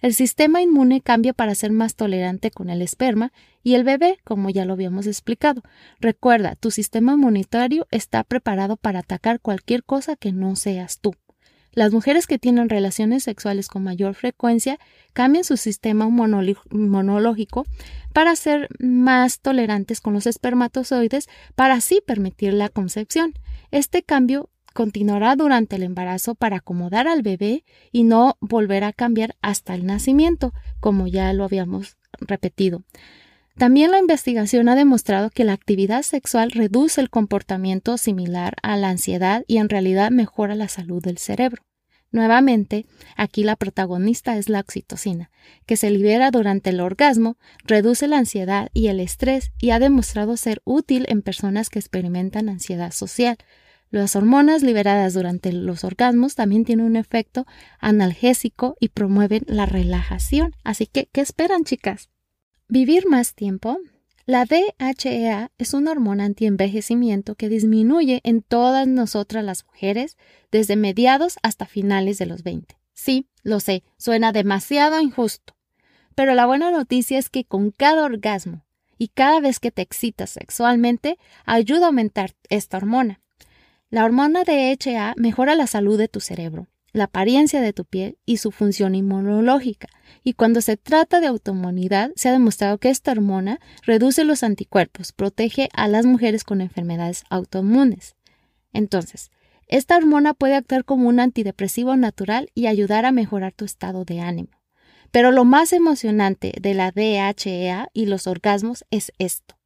El 0.00 0.14
sistema 0.14 0.62
inmune 0.62 1.00
cambia 1.00 1.32
para 1.32 1.54
ser 1.54 1.72
más 1.72 1.94
tolerante 1.94 2.50
con 2.50 2.70
el 2.70 2.82
esperma 2.82 3.32
y 3.62 3.74
el 3.74 3.84
bebé, 3.84 4.18
como 4.24 4.50
ya 4.50 4.64
lo 4.64 4.72
habíamos 4.72 5.06
explicado. 5.06 5.62
Recuerda, 6.00 6.56
tu 6.56 6.70
sistema 6.70 7.12
inmunitario 7.12 7.86
está 7.90 8.24
preparado 8.24 8.76
para 8.76 9.00
atacar 9.00 9.40
cualquier 9.40 9.84
cosa 9.84 10.16
que 10.16 10.32
no 10.32 10.56
seas 10.56 11.00
tú. 11.00 11.14
Las 11.72 11.92
mujeres 11.92 12.26
que 12.26 12.38
tienen 12.38 12.68
relaciones 12.68 13.22
sexuales 13.24 13.68
con 13.68 13.84
mayor 13.84 14.14
frecuencia 14.14 14.78
cambian 15.12 15.44
su 15.44 15.56
sistema 15.56 16.06
inmunológico 16.06 17.66
para 18.12 18.34
ser 18.36 18.68
más 18.80 19.40
tolerantes 19.40 20.00
con 20.00 20.14
los 20.14 20.26
espermatozoides 20.26 21.28
para 21.54 21.74
así 21.74 22.02
permitir 22.04 22.54
la 22.54 22.68
concepción. 22.68 23.34
Este 23.70 24.02
cambio 24.02 24.50
continuará 24.74 25.36
durante 25.36 25.76
el 25.76 25.82
embarazo 25.82 26.34
para 26.34 26.56
acomodar 26.56 27.08
al 27.08 27.22
bebé 27.22 27.64
y 27.92 28.04
no 28.04 28.36
volver 28.40 28.84
a 28.84 28.92
cambiar 28.92 29.36
hasta 29.42 29.74
el 29.74 29.86
nacimiento, 29.86 30.52
como 30.80 31.06
ya 31.06 31.32
lo 31.32 31.44
habíamos 31.44 31.96
repetido. 32.20 32.82
También 33.60 33.90
la 33.90 33.98
investigación 33.98 34.70
ha 34.70 34.74
demostrado 34.74 35.28
que 35.28 35.44
la 35.44 35.52
actividad 35.52 36.00
sexual 36.00 36.50
reduce 36.50 36.98
el 36.98 37.10
comportamiento 37.10 37.98
similar 37.98 38.54
a 38.62 38.78
la 38.78 38.88
ansiedad 38.88 39.44
y 39.46 39.58
en 39.58 39.68
realidad 39.68 40.10
mejora 40.10 40.54
la 40.54 40.66
salud 40.66 41.02
del 41.02 41.18
cerebro. 41.18 41.62
Nuevamente, 42.10 42.86
aquí 43.16 43.44
la 43.44 43.56
protagonista 43.56 44.38
es 44.38 44.48
la 44.48 44.60
oxitocina, 44.60 45.30
que 45.66 45.76
se 45.76 45.90
libera 45.90 46.30
durante 46.30 46.70
el 46.70 46.80
orgasmo, 46.80 47.36
reduce 47.62 48.08
la 48.08 48.16
ansiedad 48.16 48.70
y 48.72 48.86
el 48.86 48.98
estrés 48.98 49.52
y 49.58 49.72
ha 49.72 49.78
demostrado 49.78 50.38
ser 50.38 50.62
útil 50.64 51.04
en 51.10 51.20
personas 51.20 51.68
que 51.68 51.80
experimentan 51.80 52.48
ansiedad 52.48 52.92
social. 52.92 53.36
Las 53.90 54.16
hormonas 54.16 54.62
liberadas 54.62 55.12
durante 55.12 55.52
los 55.52 55.84
orgasmos 55.84 56.34
también 56.34 56.64
tienen 56.64 56.86
un 56.86 56.96
efecto 56.96 57.44
analgésico 57.78 58.78
y 58.80 58.88
promueven 58.88 59.42
la 59.46 59.66
relajación. 59.66 60.56
Así 60.64 60.86
que, 60.86 61.10
¿qué 61.12 61.20
esperan, 61.20 61.64
chicas? 61.64 62.08
Vivir 62.72 63.08
más 63.08 63.34
tiempo. 63.34 63.80
La 64.26 64.44
DHEA 64.44 65.50
es 65.58 65.74
una 65.74 65.90
hormona 65.90 66.24
antienvejecimiento 66.24 67.34
que 67.34 67.48
disminuye 67.48 68.20
en 68.22 68.42
todas 68.42 68.86
nosotras 68.86 69.42
las 69.44 69.66
mujeres 69.66 70.16
desde 70.52 70.76
mediados 70.76 71.38
hasta 71.42 71.66
finales 71.66 72.18
de 72.18 72.26
los 72.26 72.44
20. 72.44 72.76
Sí, 72.92 73.26
lo 73.42 73.58
sé, 73.58 73.82
suena 73.96 74.30
demasiado 74.30 75.00
injusto. 75.00 75.56
Pero 76.14 76.36
la 76.36 76.46
buena 76.46 76.70
noticia 76.70 77.18
es 77.18 77.28
que 77.28 77.44
con 77.44 77.72
cada 77.72 78.04
orgasmo 78.04 78.64
y 78.96 79.08
cada 79.08 79.40
vez 79.40 79.58
que 79.58 79.72
te 79.72 79.82
excitas 79.82 80.30
sexualmente, 80.30 81.18
ayuda 81.46 81.86
a 81.86 81.88
aumentar 81.88 82.36
esta 82.50 82.76
hormona. 82.76 83.20
La 83.88 84.04
hormona 84.04 84.44
DHEA 84.44 85.14
mejora 85.16 85.56
la 85.56 85.66
salud 85.66 85.98
de 85.98 86.06
tu 86.06 86.20
cerebro, 86.20 86.68
la 86.92 87.04
apariencia 87.04 87.60
de 87.60 87.72
tu 87.72 87.84
piel 87.84 88.18
y 88.26 88.38
su 88.38 88.50
función 88.50 88.94
inmunológica. 88.94 89.88
Y 90.24 90.34
cuando 90.34 90.60
se 90.60 90.76
trata 90.76 91.20
de 91.20 91.28
autoinmunidad, 91.28 92.10
se 92.16 92.28
ha 92.28 92.32
demostrado 92.32 92.78
que 92.78 92.90
esta 92.90 93.12
hormona 93.12 93.60
reduce 93.84 94.24
los 94.24 94.42
anticuerpos, 94.42 95.12
protege 95.12 95.68
a 95.72 95.88
las 95.88 96.06
mujeres 96.06 96.44
con 96.44 96.60
enfermedades 96.60 97.24
autoinmunes. 97.30 98.16
Entonces, 98.72 99.30
esta 99.68 99.96
hormona 99.96 100.34
puede 100.34 100.56
actuar 100.56 100.84
como 100.84 101.08
un 101.08 101.20
antidepresivo 101.20 101.96
natural 101.96 102.50
y 102.54 102.66
ayudar 102.66 103.04
a 103.04 103.12
mejorar 103.12 103.52
tu 103.52 103.64
estado 103.64 104.04
de 104.04 104.20
ánimo. 104.20 104.50
Pero 105.12 105.30
lo 105.32 105.44
más 105.44 105.72
emocionante 105.72 106.52
de 106.60 106.74
la 106.74 106.92
DHEA 106.92 107.88
y 107.92 108.06
los 108.06 108.26
orgasmos 108.26 108.84
es 108.90 109.12
esto. 109.18 109.56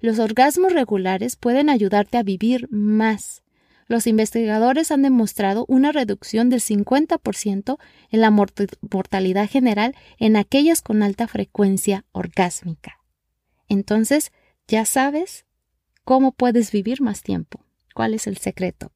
Los 0.00 0.18
orgasmos 0.18 0.72
regulares 0.72 1.36
pueden 1.36 1.70
ayudarte 1.70 2.18
a 2.18 2.22
vivir 2.22 2.68
más 2.70 3.42
los 3.86 4.06
investigadores 4.06 4.90
han 4.90 5.02
demostrado 5.02 5.64
una 5.68 5.92
reducción 5.92 6.50
del 6.50 6.60
50% 6.60 7.78
en 8.10 8.20
la 8.20 8.30
mortalidad 8.30 9.48
general 9.48 9.94
en 10.18 10.36
aquellas 10.36 10.82
con 10.82 11.02
alta 11.02 11.28
frecuencia 11.28 12.04
orgásmica. 12.12 13.00
Entonces, 13.68 14.32
ya 14.68 14.84
sabes 14.84 15.46
cómo 16.04 16.32
puedes 16.32 16.72
vivir 16.72 17.00
más 17.00 17.22
tiempo. 17.22 17.60
¿Cuál 17.94 18.14
es 18.14 18.26
el 18.26 18.36
secreto? 18.38 18.92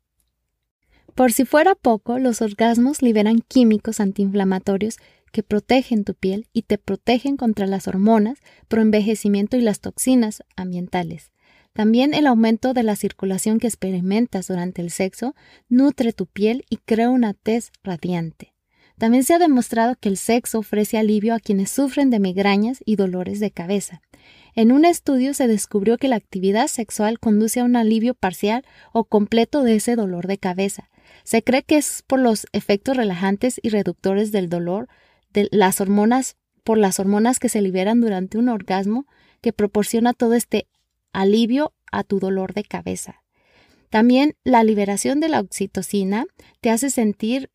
Por 1.15 1.33
si 1.33 1.45
fuera 1.45 1.75
poco, 1.75 2.19
los 2.19 2.41
orgasmos 2.43 3.03
liberan 3.03 3.41
químicos 3.41 4.01
antiinflamatorios 4.01 4.97
que 5.33 5.43
protegen 5.43 6.05
tu 6.05 6.15
piel 6.15 6.49
y 6.53 6.63
te 6.63 6.79
protegen 6.79 7.37
contra 7.37 7.67
las 7.67 7.89
hormonas, 7.89 8.39
proenvejecimiento 8.69 9.57
y 9.57 9.61
las 9.61 9.81
toxinas 9.81 10.43
ambientales. 10.57 11.31
También 11.81 12.13
el 12.13 12.27
aumento 12.27 12.75
de 12.75 12.83
la 12.83 12.95
circulación 12.95 13.59
que 13.59 13.67
experimentas 13.67 14.49
durante 14.49 14.83
el 14.83 14.91
sexo 14.91 15.35
nutre 15.71 16.13
tu 16.13 16.27
piel 16.27 16.67
y 16.69 16.77
crea 16.77 17.09
una 17.09 17.33
tez 17.33 17.73
radiante. 17.83 18.53
También 18.99 19.25
se 19.25 19.33
ha 19.33 19.39
demostrado 19.39 19.97
que 19.99 20.11
el 20.11 20.19
sexo 20.19 20.59
ofrece 20.59 20.99
alivio 20.99 21.35
a 21.35 21.41
quienes 21.41 21.71
sufren 21.71 22.11
de 22.11 22.21
migrañas 22.21 22.83
y 22.85 22.97
dolores 22.97 23.41
de 23.41 23.51
cabeza. 23.51 24.03
En 24.55 24.73
un 24.73 24.85
estudio 24.85 25.33
se 25.33 25.47
descubrió 25.47 25.97
que 25.97 26.09
la 26.09 26.17
actividad 26.17 26.67
sexual 26.67 27.19
conduce 27.19 27.61
a 27.61 27.65
un 27.65 27.77
alivio 27.77 28.13
parcial 28.13 28.63
o 28.93 29.05
completo 29.05 29.63
de 29.63 29.77
ese 29.77 29.97
dolor 29.97 30.27
de 30.27 30.37
cabeza. 30.37 30.91
Se 31.25 31.43
cree 31.43 31.63
que 31.63 31.79
es 31.79 32.05
por 32.07 32.21
los 32.21 32.47
efectos 32.53 32.99
relajantes 32.99 33.59
y 33.63 33.71
reductores 33.71 34.33
del 34.33 34.51
dolor 34.51 34.87
de 35.33 35.49
las 35.51 35.81
hormonas 35.81 36.37
por 36.63 36.77
las 36.77 37.01
hormonas 37.01 37.39
que 37.39 37.49
se 37.49 37.63
liberan 37.63 38.03
durante 38.03 38.37
un 38.37 38.51
orgasmo 38.51 39.07
que 39.41 39.55
proporciona 39.55 40.13
todo 40.13 40.35
este 40.35 40.69
alivio 41.13 41.73
a 41.93 42.05
tu 42.05 42.21
dolor 42.21 42.55
de 42.55 42.65
cabeza. 42.65 43.23
También 43.91 44.37
la 44.45 44.63
liberación 44.63 45.21
de 45.21 45.29
la 45.29 45.41
oxitocina 45.41 46.27
te 46.61 46.71
hace 46.71 46.91
sentir 46.91 47.51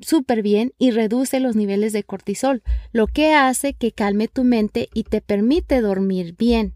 súper 0.00 0.42
bien 0.42 0.72
y 0.78 0.90
reduce 0.90 1.40
los 1.40 1.56
niveles 1.56 1.92
de 1.92 2.02
cortisol, 2.02 2.62
lo 2.92 3.06
que 3.06 3.34
hace 3.34 3.74
que 3.74 3.92
calme 3.92 4.28
tu 4.28 4.44
mente 4.44 4.88
y 4.92 5.04
te 5.04 5.20
permite 5.20 5.80
dormir 5.80 6.34
bien. 6.36 6.74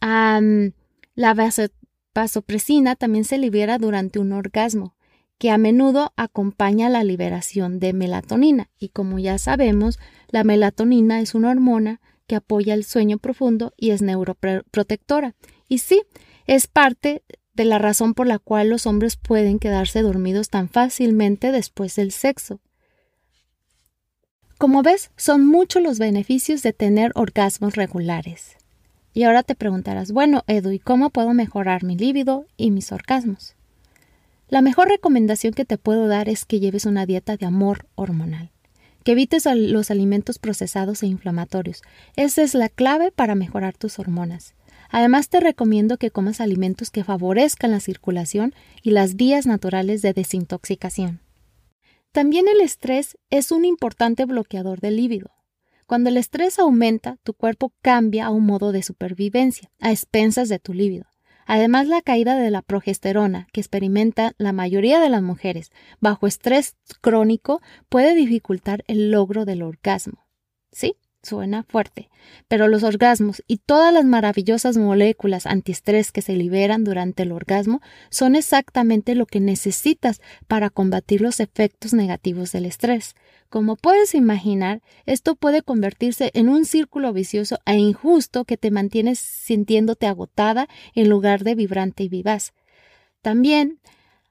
la 0.00 1.52
vasopresina 2.14 2.96
también 2.96 3.24
se 3.24 3.38
libera 3.38 3.78
durante 3.78 4.18
un 4.18 4.32
orgasmo, 4.32 4.94
que 5.38 5.50
a 5.50 5.58
menudo 5.58 6.12
acompaña 6.16 6.88
la 6.88 7.04
liberación 7.04 7.80
de 7.80 7.92
melatonina. 7.92 8.68
Y 8.78 8.90
como 8.90 9.18
ya 9.18 9.38
sabemos, 9.38 9.98
la 10.28 10.44
melatonina 10.44 11.20
es 11.20 11.34
una 11.34 11.50
hormona 11.50 12.00
que 12.26 12.36
apoya 12.36 12.74
el 12.74 12.84
sueño 12.84 13.18
profundo 13.18 13.72
y 13.76 13.90
es 13.90 14.02
neuroprotectora. 14.02 15.34
Y 15.68 15.78
sí, 15.78 16.02
es 16.46 16.66
parte 16.66 17.22
de 17.54 17.64
la 17.64 17.78
razón 17.78 18.14
por 18.14 18.26
la 18.26 18.38
cual 18.38 18.70
los 18.70 18.86
hombres 18.86 19.16
pueden 19.16 19.58
quedarse 19.58 20.02
dormidos 20.02 20.48
tan 20.48 20.68
fácilmente 20.68 21.52
después 21.52 21.94
del 21.96 22.12
sexo. 22.12 22.60
Como 24.58 24.82
ves, 24.82 25.10
son 25.16 25.46
muchos 25.46 25.82
los 25.82 25.98
beneficios 25.98 26.62
de 26.62 26.72
tener 26.72 27.12
orgasmos 27.14 27.74
regulares. 27.74 28.56
Y 29.12 29.24
ahora 29.24 29.42
te 29.42 29.54
preguntarás, 29.54 30.10
bueno, 30.10 30.42
Edu, 30.46 30.70
¿y 30.72 30.78
cómo 30.78 31.10
puedo 31.10 31.34
mejorar 31.34 31.84
mi 31.84 31.96
líbido 31.96 32.46
y 32.56 32.70
mis 32.70 32.90
orgasmos? 32.90 33.54
La 34.48 34.60
mejor 34.60 34.88
recomendación 34.88 35.54
que 35.54 35.64
te 35.64 35.78
puedo 35.78 36.08
dar 36.08 36.28
es 36.28 36.44
que 36.44 36.60
lleves 36.60 36.84
una 36.84 37.06
dieta 37.06 37.36
de 37.36 37.46
amor 37.46 37.86
hormonal 37.94 38.53
que 39.04 39.12
evites 39.12 39.46
los 39.46 39.90
alimentos 39.90 40.38
procesados 40.38 41.02
e 41.02 41.06
inflamatorios. 41.06 41.82
Esa 42.16 42.42
es 42.42 42.54
la 42.54 42.68
clave 42.68 43.12
para 43.12 43.34
mejorar 43.34 43.76
tus 43.76 43.98
hormonas. 43.98 44.54
Además, 44.90 45.28
te 45.28 45.40
recomiendo 45.40 45.98
que 45.98 46.10
comas 46.10 46.40
alimentos 46.40 46.90
que 46.90 47.04
favorezcan 47.04 47.70
la 47.70 47.80
circulación 47.80 48.54
y 48.82 48.90
las 48.90 49.14
vías 49.14 49.46
naturales 49.46 50.02
de 50.02 50.12
desintoxicación. 50.12 51.20
También 52.12 52.46
el 52.48 52.60
estrés 52.60 53.18
es 53.30 53.50
un 53.50 53.64
importante 53.64 54.24
bloqueador 54.24 54.80
del 54.80 54.96
líbido. 54.96 55.30
Cuando 55.86 56.10
el 56.10 56.16
estrés 56.16 56.58
aumenta, 56.58 57.18
tu 57.24 57.34
cuerpo 57.34 57.72
cambia 57.82 58.26
a 58.26 58.30
un 58.30 58.46
modo 58.46 58.72
de 58.72 58.82
supervivencia, 58.82 59.70
a 59.80 59.90
expensas 59.90 60.48
de 60.48 60.58
tu 60.58 60.72
líbido. 60.72 61.06
Además, 61.46 61.88
la 61.88 62.02
caída 62.02 62.36
de 62.36 62.50
la 62.50 62.62
progesterona 62.62 63.48
que 63.52 63.60
experimenta 63.60 64.32
la 64.38 64.52
mayoría 64.52 65.00
de 65.00 65.08
las 65.08 65.22
mujeres 65.22 65.70
bajo 66.00 66.26
estrés 66.26 66.76
crónico 67.00 67.60
puede 67.88 68.14
dificultar 68.14 68.84
el 68.86 69.10
logro 69.10 69.44
del 69.44 69.62
orgasmo. 69.62 70.24
¿Sí? 70.72 70.96
Suena 71.24 71.62
fuerte, 71.62 72.10
pero 72.48 72.68
los 72.68 72.82
orgasmos 72.82 73.42
y 73.46 73.56
todas 73.56 73.94
las 73.94 74.04
maravillosas 74.04 74.76
moléculas 74.76 75.46
antiestrés 75.46 76.12
que 76.12 76.20
se 76.20 76.34
liberan 76.34 76.84
durante 76.84 77.22
el 77.22 77.32
orgasmo 77.32 77.80
son 78.10 78.36
exactamente 78.36 79.14
lo 79.14 79.24
que 79.24 79.40
necesitas 79.40 80.20
para 80.48 80.68
combatir 80.68 81.22
los 81.22 81.40
efectos 81.40 81.94
negativos 81.94 82.52
del 82.52 82.66
estrés. 82.66 83.14
Como 83.54 83.76
puedes 83.76 84.16
imaginar, 84.16 84.82
esto 85.06 85.36
puede 85.36 85.62
convertirse 85.62 86.32
en 86.34 86.48
un 86.48 86.64
círculo 86.64 87.12
vicioso 87.12 87.60
e 87.66 87.76
injusto 87.76 88.44
que 88.44 88.56
te 88.56 88.72
mantienes 88.72 89.20
sintiéndote 89.20 90.08
agotada 90.08 90.66
en 90.96 91.08
lugar 91.08 91.44
de 91.44 91.54
vibrante 91.54 92.02
y 92.02 92.08
vivaz. 92.08 92.52
También, 93.22 93.78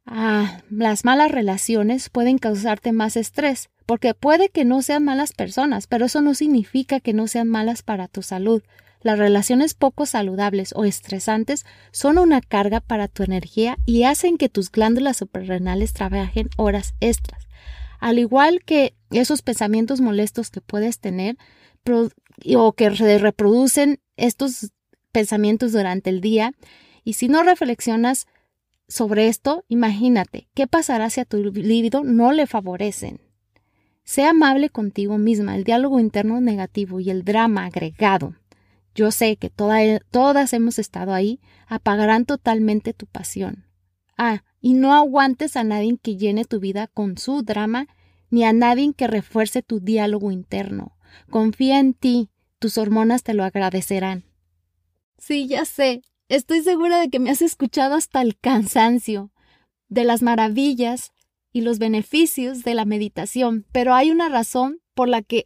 ah, 0.06 0.62
las 0.70 1.06
malas 1.06 1.32
relaciones 1.32 2.10
pueden 2.10 2.38
causarte 2.38 2.92
más 2.92 3.16
estrés, 3.16 3.70
porque 3.86 4.14
puede 4.14 4.50
que 4.50 4.66
no 4.66 4.82
sean 4.82 5.06
malas 5.06 5.32
personas, 5.32 5.88
pero 5.88 6.08
eso 6.08 6.22
no 6.22 6.34
significa 6.34 7.00
que 7.00 7.14
no 7.14 7.28
sean 7.28 7.48
malas 7.48 7.82
para 7.82 8.10
tu 8.10 8.24
salud. 8.24 8.62
Las 9.04 9.18
relaciones 9.18 9.74
poco 9.74 10.06
saludables 10.06 10.74
o 10.76 10.84
estresantes 10.84 11.66
son 11.94 12.18
una 12.18 12.42
carga 12.42 12.82
para 12.82 13.08
tu 13.08 13.24
energía 13.24 13.78
y 13.86 14.04
hacen 14.04 14.38
que 14.38 14.50
tus 14.50 14.70
glándulas 14.70 15.16
suprarrenales 15.16 15.94
trabajen 15.94 16.50
horas 16.58 16.94
extras. 17.00 17.48
Al 18.04 18.20
igual 18.20 18.66
que 18.66 18.98
esos 19.12 19.42
pensamientos 19.42 20.02
molestos 20.02 20.50
que 20.50 20.60
puedes 20.60 21.00
tener 21.00 21.38
o 21.86 22.74
que 22.74 22.90
reproducen 22.90 24.02
estos 24.18 24.72
pensamientos 25.14 25.72
durante 25.72 26.10
el 26.10 26.20
día, 26.20 26.52
y 27.06 27.14
si 27.14 27.30
no 27.30 27.44
reflexionas 27.44 28.28
sobre 28.90 29.30
esto, 29.30 29.64
imagínate 29.70 30.50
qué 30.54 30.68
pasará 30.68 31.10
si 31.10 31.22
a 31.22 31.26
tu 31.26 31.38
líbido 31.38 32.04
no 32.04 32.34
le 32.34 32.46
favorecen. 32.46 33.22
Sea 34.04 34.32
amable 34.32 34.70
contigo 34.70 35.18
misma. 35.18 35.56
El 35.56 35.64
diálogo 35.64 35.98
interno 36.02 36.42
negativo 36.42 37.00
y 37.00 37.10
el 37.10 37.24
drama 37.24 37.64
agregado. 37.64 38.36
Yo 38.96 39.12
sé 39.12 39.38
que 39.38 39.50
todas 39.50 40.52
hemos 40.52 40.78
estado 40.78 41.14
ahí, 41.14 41.40
apagarán 41.68 42.26
totalmente 42.26 42.94
tu 42.94 43.06
pasión. 43.06 43.64
Ah, 44.18 44.44
y 44.64 44.76
no 44.76 44.94
aguantes 44.94 45.58
a 45.58 45.66
nadie 45.66 45.98
que 46.02 46.16
llene 46.16 46.46
tu 46.46 46.62
vida 46.62 46.88
con 46.88 47.18
su 47.18 47.44
drama, 47.44 47.88
ni 48.30 48.46
a 48.46 48.54
nadie 48.54 48.94
que 48.94 49.08
refuerce 49.08 49.62
tu 49.62 49.82
diálogo 49.82 50.32
interno. 50.32 50.98
Confía 51.30 51.80
en 51.80 51.94
ti, 51.94 52.30
tus 52.60 52.78
hormonas 52.78 53.24
te 53.24 53.34
lo 53.34 53.44
agradecerán. 53.44 54.24
Sí, 55.18 55.48
ya 55.48 55.66
sé. 55.66 56.02
Estoy 56.30 56.62
segura 56.62 56.98
de 56.98 57.10
que 57.10 57.20
me 57.20 57.30
has 57.30 57.42
escuchado 57.42 57.96
hasta 57.96 58.22
el 58.22 58.40
cansancio, 58.40 59.34
de 59.90 60.06
las 60.06 60.22
maravillas 60.22 61.12
y 61.52 61.60
los 61.60 61.78
beneficios 61.78 62.64
de 62.64 62.74
la 62.74 62.86
meditación, 62.86 63.66
pero 63.74 63.94
hay 63.94 64.12
una 64.12 64.30
razón 64.30 64.80
por 64.94 65.10
la 65.10 65.22
que 65.24 65.44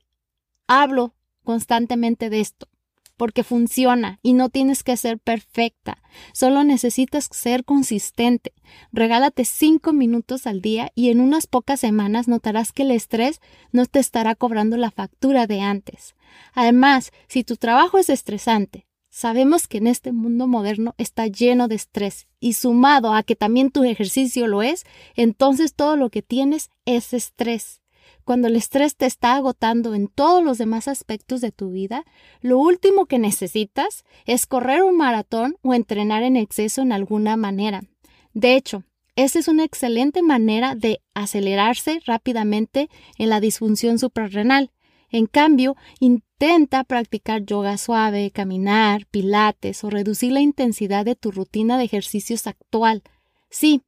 hablo 0.68 1.16
constantemente 1.44 2.30
de 2.30 2.40
esto, 2.40 2.70
porque 3.18 3.44
funciona 3.44 4.20
y 4.22 4.34
no 4.34 4.50
tienes 4.50 4.84
que 4.84 4.96
ser 4.96 5.20
perfecta, 5.20 6.02
solo 6.34 6.64
necesitas 6.64 7.28
ser 7.32 7.66
consistente. 7.66 8.54
Regálate 8.92 9.44
cinco 9.44 9.92
minutos 9.92 10.48
al 10.48 10.62
día 10.62 10.92
y 10.96 11.10
en 11.10 11.20
unas 11.20 11.48
pocas 11.48 11.80
semanas 11.80 12.28
notarás 12.28 12.72
que 12.72 12.84
el 12.84 12.92
estrés 12.92 13.42
no 13.72 13.86
te 13.86 14.00
estará 14.00 14.36
cobrando 14.36 14.78
la 14.78 14.92
factura 14.92 15.48
de 15.48 15.62
antes. 15.62 16.16
Además, 16.54 17.12
si 17.28 17.44
tu 17.44 17.58
trabajo 17.58 17.98
es 17.98 18.10
estresante, 18.10 18.88
Sabemos 19.10 19.68
que 19.68 19.80
en 19.80 19.88
este 19.88 20.12
mundo 20.12 20.46
moderno 20.46 20.94
está 21.00 21.26
lleno 21.26 21.68
de 21.68 21.74
estrés 21.74 22.28
y 22.40 22.54
sumado 22.54 23.16
a 23.16 23.24
que 23.24 23.36
también 23.36 23.72
tu 23.72 23.84
ejercicio 23.84 24.46
lo 24.46 24.62
es, 24.62 24.84
entonces 25.16 25.74
todo 25.74 25.96
lo 25.96 26.12
que 26.12 26.22
tienes 26.22 26.70
es 26.86 27.14
estrés. 27.14 27.82
Cuando 28.28 28.50
el 28.50 28.58
estrés 28.58 28.98
te 28.98 29.06
está 29.06 29.38
agotando 29.38 29.96
en 29.96 30.10
todos 30.10 30.44
los 30.44 30.58
demás 30.58 30.90
aspectos 30.90 31.40
de 31.40 31.54
tu 31.54 31.72
vida, 31.72 32.04
lo 32.42 32.60
último 32.60 33.06
que 33.06 33.20
necesitas 33.20 34.04
es 34.26 34.46
correr 34.46 34.84
un 34.84 34.98
maratón 34.98 35.56
o 35.62 35.74
entrenar 35.74 36.24
en 36.24 36.36
exceso 36.36 36.82
en 36.82 36.92
alguna 36.92 37.38
manera. 37.38 37.86
De 38.34 38.56
hecho, 38.56 38.84
esa 39.16 39.40
es 39.40 39.48
una 39.48 39.64
excelente 39.64 40.24
manera 40.24 40.76
de 40.76 41.00
acelerarse 41.14 42.02
rápidamente 42.06 42.90
en 43.18 43.30
la 43.30 43.40
disfunción 43.40 43.98
suprarrenal. 43.98 44.72
En 45.10 45.28
cambio, 45.28 45.78
Intenta 46.02 46.84
practicar 46.84 47.46
yoga 47.46 47.78
suave, 47.78 48.32
caminar, 48.32 49.06
pilates 49.06 49.86
o 49.86 49.90
reducir 49.90 50.34
la 50.34 50.42
intensidad 50.42 51.06
de 51.06 51.16
tu 51.16 51.32
rutina 51.32 51.78
de 51.78 51.86
ejercicios 51.86 52.46
actual. 52.46 53.04
Sí, 53.50 53.84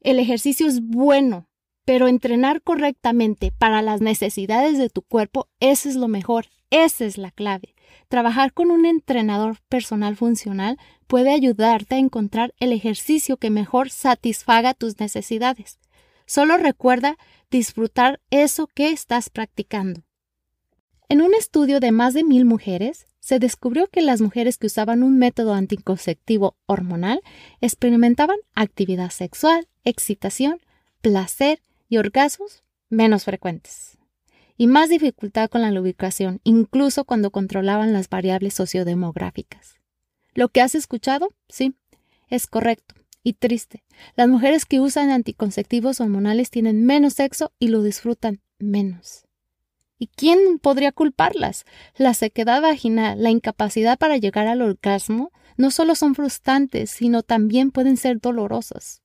el 0.00 0.18
ejercicio 0.18 0.66
es 0.66 0.80
bueno, 0.82 1.46
pero 1.84 2.08
entrenar 2.08 2.62
correctamente 2.62 3.52
para 3.56 3.82
las 3.82 4.00
necesidades 4.00 4.78
de 4.78 4.88
tu 4.88 5.02
cuerpo, 5.02 5.48
eso 5.60 5.88
es 5.88 5.96
lo 5.96 6.08
mejor, 6.08 6.46
esa 6.70 7.04
es 7.04 7.18
la 7.18 7.30
clave. 7.30 7.74
Trabajar 8.08 8.52
con 8.52 8.70
un 8.70 8.86
entrenador 8.86 9.58
personal 9.68 10.16
funcional 10.16 10.78
puede 11.06 11.32
ayudarte 11.32 11.96
a 11.96 11.98
encontrar 11.98 12.54
el 12.58 12.72
ejercicio 12.72 13.36
que 13.36 13.50
mejor 13.50 13.90
satisfaga 13.90 14.74
tus 14.74 14.98
necesidades. 15.00 15.78
Solo 16.26 16.56
recuerda 16.56 17.18
disfrutar 17.50 18.20
eso 18.30 18.66
que 18.66 18.90
estás 18.90 19.28
practicando. 19.28 20.02
En 21.08 21.20
un 21.20 21.34
estudio 21.34 21.80
de 21.80 21.92
más 21.92 22.14
de 22.14 22.24
mil 22.24 22.46
mujeres, 22.46 23.06
se 23.20 23.38
descubrió 23.38 23.86
que 23.88 24.00
las 24.00 24.20
mujeres 24.20 24.56
que 24.56 24.66
usaban 24.66 25.02
un 25.02 25.18
método 25.18 25.52
anticonceptivo 25.52 26.56
hormonal 26.66 27.20
experimentaban 27.60 28.38
actividad 28.54 29.10
sexual, 29.10 29.68
excitación, 29.84 30.58
placer 31.02 31.60
y 31.92 31.98
orgasmos 31.98 32.62
menos 32.88 33.24
frecuentes 33.24 33.98
y 34.56 34.66
más 34.66 34.88
dificultad 34.88 35.50
con 35.50 35.60
la 35.60 35.70
lubricación, 35.70 36.40
incluso 36.42 37.04
cuando 37.04 37.30
controlaban 37.30 37.92
las 37.92 38.08
variables 38.08 38.54
sociodemográficas. 38.54 39.74
¿Lo 40.32 40.48
que 40.48 40.62
has 40.62 40.74
escuchado? 40.74 41.34
Sí, 41.50 41.74
es 42.30 42.46
correcto 42.46 42.94
y 43.22 43.34
triste. 43.34 43.84
Las 44.16 44.26
mujeres 44.28 44.64
que 44.64 44.80
usan 44.80 45.10
anticonceptivos 45.10 46.00
hormonales 46.00 46.48
tienen 46.48 46.86
menos 46.86 47.12
sexo 47.12 47.52
y 47.58 47.68
lo 47.68 47.82
disfrutan 47.82 48.40
menos. 48.58 49.26
¿Y 49.98 50.06
quién 50.06 50.58
podría 50.60 50.92
culparlas? 50.92 51.66
La 51.98 52.14
sequedad 52.14 52.62
vaginal, 52.62 53.22
la 53.22 53.28
incapacidad 53.28 53.98
para 53.98 54.16
llegar 54.16 54.46
al 54.46 54.62
orgasmo, 54.62 55.30
no 55.58 55.70
solo 55.70 55.94
son 55.94 56.14
frustrantes, 56.14 56.90
sino 56.90 57.22
también 57.22 57.70
pueden 57.70 57.98
ser 57.98 58.18
dolorosas. 58.18 59.01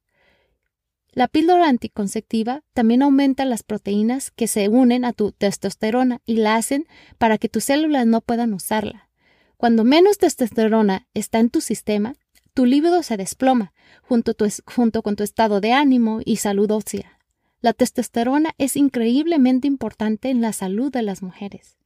La 1.17 1.27
píldora 1.27 1.67
anticonceptiva 1.67 2.61
también 2.75 3.01
aumenta 3.01 3.43
las 3.43 3.63
proteínas 3.63 4.29
que 4.29 4.45
se 4.45 4.69
unen 4.69 5.03
a 5.03 5.13
tu 5.13 5.31
testosterona 5.31 6.21
y 6.27 6.35
la 6.35 6.53
hacen 6.53 6.85
para 7.17 7.39
que 7.39 7.49
tus 7.49 7.63
células 7.63 8.05
no 8.05 8.21
puedan 8.21 8.53
usarla. 8.53 9.09
Cuando 9.57 9.83
menos 9.83 10.19
testosterona 10.19 11.07
está 11.15 11.39
en 11.39 11.49
tu 11.49 11.59
sistema, 11.59 12.13
tu 12.53 12.67
líbido 12.67 13.01
se 13.01 13.17
desploma, 13.17 13.73
junto, 14.03 14.35
junto 14.67 15.01
con 15.01 15.15
tu 15.15 15.23
estado 15.23 15.59
de 15.59 15.73
ánimo 15.73 16.19
y 16.23 16.35
salud 16.35 16.69
ósea. 16.69 17.17
La 17.61 17.73
testosterona 17.73 18.53
es 18.59 18.77
increíblemente 18.77 19.65
importante 19.67 20.29
en 20.29 20.41
la 20.41 20.53
salud 20.53 20.91
de 20.91 21.01
las 21.01 21.23
mujeres. 21.23 21.79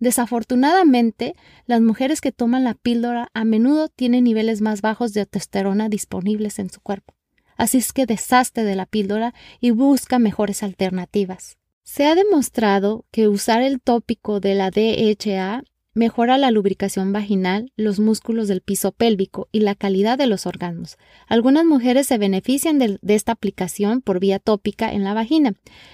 Desafortunadamente, 0.00 1.36
las 1.66 1.80
mujeres 1.80 2.20
que 2.20 2.32
toman 2.32 2.64
la 2.64 2.74
píldora 2.74 3.28
a 3.32 3.44
menudo 3.44 3.86
tienen 3.86 4.24
niveles 4.24 4.60
más 4.60 4.80
bajos 4.80 5.12
de 5.12 5.24
testosterona 5.24 5.88
disponibles 5.88 6.58
en 6.58 6.68
su 6.68 6.80
cuerpo. 6.80 7.14
Así 7.56 7.78
es 7.78 7.92
que 7.92 8.06
deshazte 8.06 8.64
de 8.64 8.76
la 8.76 8.86
píldora 8.86 9.34
y 9.60 9.70
busca 9.70 10.18
mejores 10.18 10.62
alternativas. 10.62 11.56
Se 11.84 12.06
ha 12.06 12.14
demostrado 12.14 13.04
que 13.10 13.28
usar 13.28 13.62
el 13.62 13.80
tópico 13.80 14.40
de 14.40 14.54
la 14.54 14.70
DHA 14.70 15.64
Mejora 15.94 16.38
la 16.38 16.50
lubricación 16.50 17.12
vaginal, 17.12 17.70
los 17.76 18.00
músculos 18.00 18.48
del 18.48 18.62
piso 18.62 18.92
pélvico 18.92 19.48
y 19.52 19.60
la 19.60 19.74
calidad 19.74 20.16
de 20.16 20.26
los 20.26 20.46
órganos. 20.46 20.96
Algunas 21.26 21.66
mujeres 21.66 22.06
se 22.06 22.16
benefician 22.16 22.78
de, 22.78 22.98
esta 23.08 23.32
aplicación 23.32 24.00
por 24.00 24.18
vía 24.18 24.38
tópica 24.38 24.90
en 24.90 25.04
la 25.04 25.12
vagina. 25.12 25.52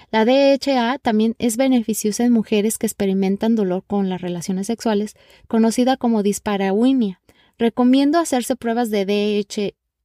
La 0.09 0.23
DHA 0.23 0.99
también 0.99 1.35
es 1.37 1.57
beneficiosa 1.57 2.23
en 2.23 2.31
mujeres 2.31 2.77
que 2.77 2.87
experimentan 2.87 3.57
dolor 3.57 3.83
con 3.85 4.07
las 4.07 4.21
relaciones 4.21 4.67
sexuales, 4.67 5.15
conocida 5.49 5.97
como 5.97 6.23
dispareunia. 6.23 7.19
Recomiendo 7.57 8.19
hacerse 8.19 8.55
pruebas 8.55 8.89
de 8.91 9.05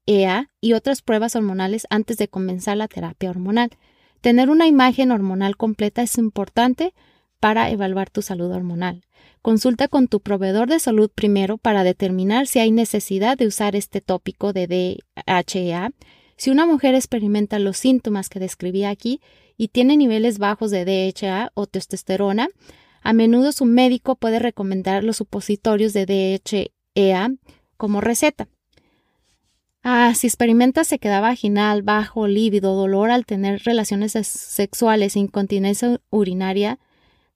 DHEA 0.07 0.51
y 0.61 0.73
otras 0.73 1.03
pruebas 1.03 1.37
hormonales 1.37 1.87
antes 1.91 2.17
de 2.17 2.29
comenzar 2.29 2.77
la 2.77 2.89
terapia 2.89 3.31
hormonal. 3.31 3.71
Tener 4.21 4.51
una 4.51 4.67
imagen 4.67 5.11
hormonal 5.11 5.57
completa 5.57 6.03
es 6.03 6.17
importante 6.19 6.95
para 7.41 7.71
evaluar 7.71 8.09
tu 8.09 8.23
salud 8.23 8.51
hormonal. 8.51 9.05
Consulta 9.43 9.89
con 9.89 10.09
tu 10.09 10.21
proveedor 10.21 10.69
de 10.69 10.79
salud 10.79 11.11
primero 11.15 11.59
para 11.59 11.85
determinar 11.85 12.47
si 12.47 12.59
hay 12.59 12.71
necesidad 12.71 13.37
de 13.37 13.47
usar 13.47 13.77
este 13.77 14.01
tópico 14.01 14.55
de 14.55 14.67
DHEA. 14.67 15.91
Si 16.37 16.51
una 16.51 16.65
mujer 16.65 16.95
experimenta 16.95 17.59
los 17.59 17.77
síntomas 17.77 18.31
que 18.31 18.41
describí 18.41 18.85
aquí 18.85 19.21
y 19.59 19.69
tiene 19.69 19.99
niveles 19.99 20.39
bajos 20.39 20.71
de 20.71 20.87
DHEA 20.87 21.51
o 21.53 21.67
testosterona, 21.67 22.49
a 23.03 23.13
menudo 23.13 23.53
su 23.53 23.67
médico 23.67 24.17
puede 24.17 24.39
recomendar 24.39 25.05
los 25.05 25.19
supositorios 25.19 25.93
de 25.93 26.07
DHEA 26.07 27.31
como 27.77 28.01
receta. 28.01 28.49
Ah, 29.87 30.15
si 30.15 30.27
experimenta 30.27 30.83
sequedad 30.83 31.21
vaginal, 31.21 31.83
bajo 31.83 32.27
líbido, 32.27 32.75
dolor 32.75 33.11
al 33.11 33.27
tener 33.27 33.65
relaciones 33.65 34.13
sexuales, 34.13 35.15
incontinencia 35.15 36.01
urinaria, 36.09 36.79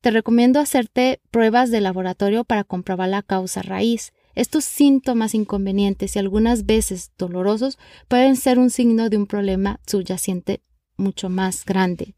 te 0.00 0.10
recomiendo 0.10 0.58
hacerte 0.58 1.20
pruebas 1.30 1.70
de 1.70 1.82
laboratorio 1.82 2.44
para 2.44 2.64
comprobar 2.64 3.10
la 3.10 3.20
causa 3.20 3.60
raíz. 3.60 4.14
Estos 4.34 4.64
síntomas 4.64 5.34
inconvenientes 5.34 6.16
y 6.16 6.20
algunas 6.20 6.64
veces 6.64 7.12
dolorosos 7.18 7.78
pueden 8.08 8.34
ser 8.34 8.58
un 8.58 8.70
signo 8.70 9.10
de 9.10 9.18
un 9.18 9.26
problema 9.26 9.78
subyacente 9.86 10.62
mucho 10.96 11.28
más 11.28 11.66
grande. 11.66 12.14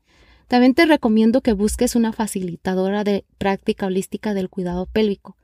También 0.47 0.75
te 0.75 0.87
recomiendo 0.87 1.41
que 1.41 1.55
busques 1.55 1.97
una 1.97 2.13
facilitadora 2.13 3.03
de 3.03 3.25
práctica 3.39 3.87
holística 3.87 4.33
del 4.33 4.49
cuidado 4.49 4.87
pélvico. 4.87 5.37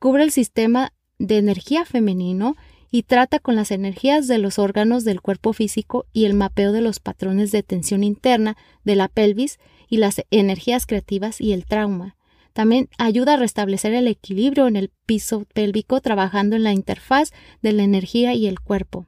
Cubre 0.00 0.24
el 0.24 0.32
sistema 0.32 0.92
de 1.20 1.38
energía 1.38 1.84
femenino 1.84 2.56
y 2.94 3.04
trata 3.04 3.38
con 3.38 3.56
las 3.56 3.70
energías 3.70 4.28
de 4.28 4.36
los 4.36 4.58
órganos 4.58 5.02
del 5.02 5.22
cuerpo 5.22 5.54
físico 5.54 6.04
y 6.12 6.26
el 6.26 6.34
mapeo 6.34 6.72
de 6.72 6.82
los 6.82 7.00
patrones 7.00 7.50
de 7.50 7.62
tensión 7.62 8.04
interna 8.04 8.54
de 8.84 8.96
la 8.96 9.08
pelvis 9.08 9.58
y 9.88 9.96
las 9.96 10.22
energías 10.30 10.84
creativas 10.84 11.40
y 11.40 11.54
el 11.54 11.64
trauma. 11.64 12.16
También 12.52 12.90
ayuda 12.98 13.34
a 13.34 13.36
restablecer 13.38 13.94
el 13.94 14.08
equilibrio 14.08 14.66
en 14.68 14.76
el 14.76 14.90
piso 15.06 15.46
pélvico 15.54 16.02
trabajando 16.02 16.54
en 16.54 16.64
la 16.64 16.74
interfaz 16.74 17.32
de 17.62 17.72
la 17.72 17.82
energía 17.82 18.34
y 18.34 18.46
el 18.46 18.60
cuerpo. 18.60 19.06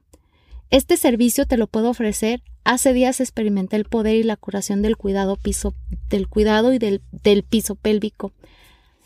Este 0.71 0.97
servicio 0.97 1.45
te 1.45 1.57
lo 1.57 1.67
puedo 1.67 1.91
ofrecer. 1.91 2.41
Hace 2.63 2.91
días 2.91 3.21
experimenté 3.21 3.75
el 3.75 3.85
poder 3.85 4.15
y 4.15 4.23
la 4.23 4.35
curación 4.35 4.81
del 4.81 4.97
cuidado 4.97 5.35
piso, 5.35 5.75
del 6.09 6.27
cuidado 6.27 6.73
y 6.73 6.79
del, 6.79 7.01
piso 7.47 7.75
pélvico. 7.75 8.33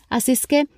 Así 0.08 0.32
es 0.32 0.46
que 0.46 0.68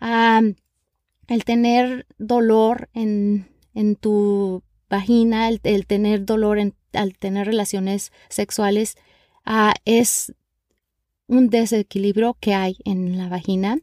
el 0.00 1.44
tener 1.44 2.06
dolor 2.18 2.88
en, 2.92 3.51
en 3.74 3.96
tu 3.96 4.62
vagina, 4.88 5.48
el, 5.48 5.86
tener 5.86 6.24
dolor 6.24 6.58
al 6.92 7.18
tener 7.18 7.46
relaciones 7.46 8.12
sexuales, 8.28 8.96
ah, 9.44 9.74
es 9.84 10.34
un 11.26 11.48
desequilibrio 11.48 12.36
que 12.38 12.54
hay 12.54 12.76
en 12.84 13.16
la 13.16 13.28
vagina. 13.28 13.78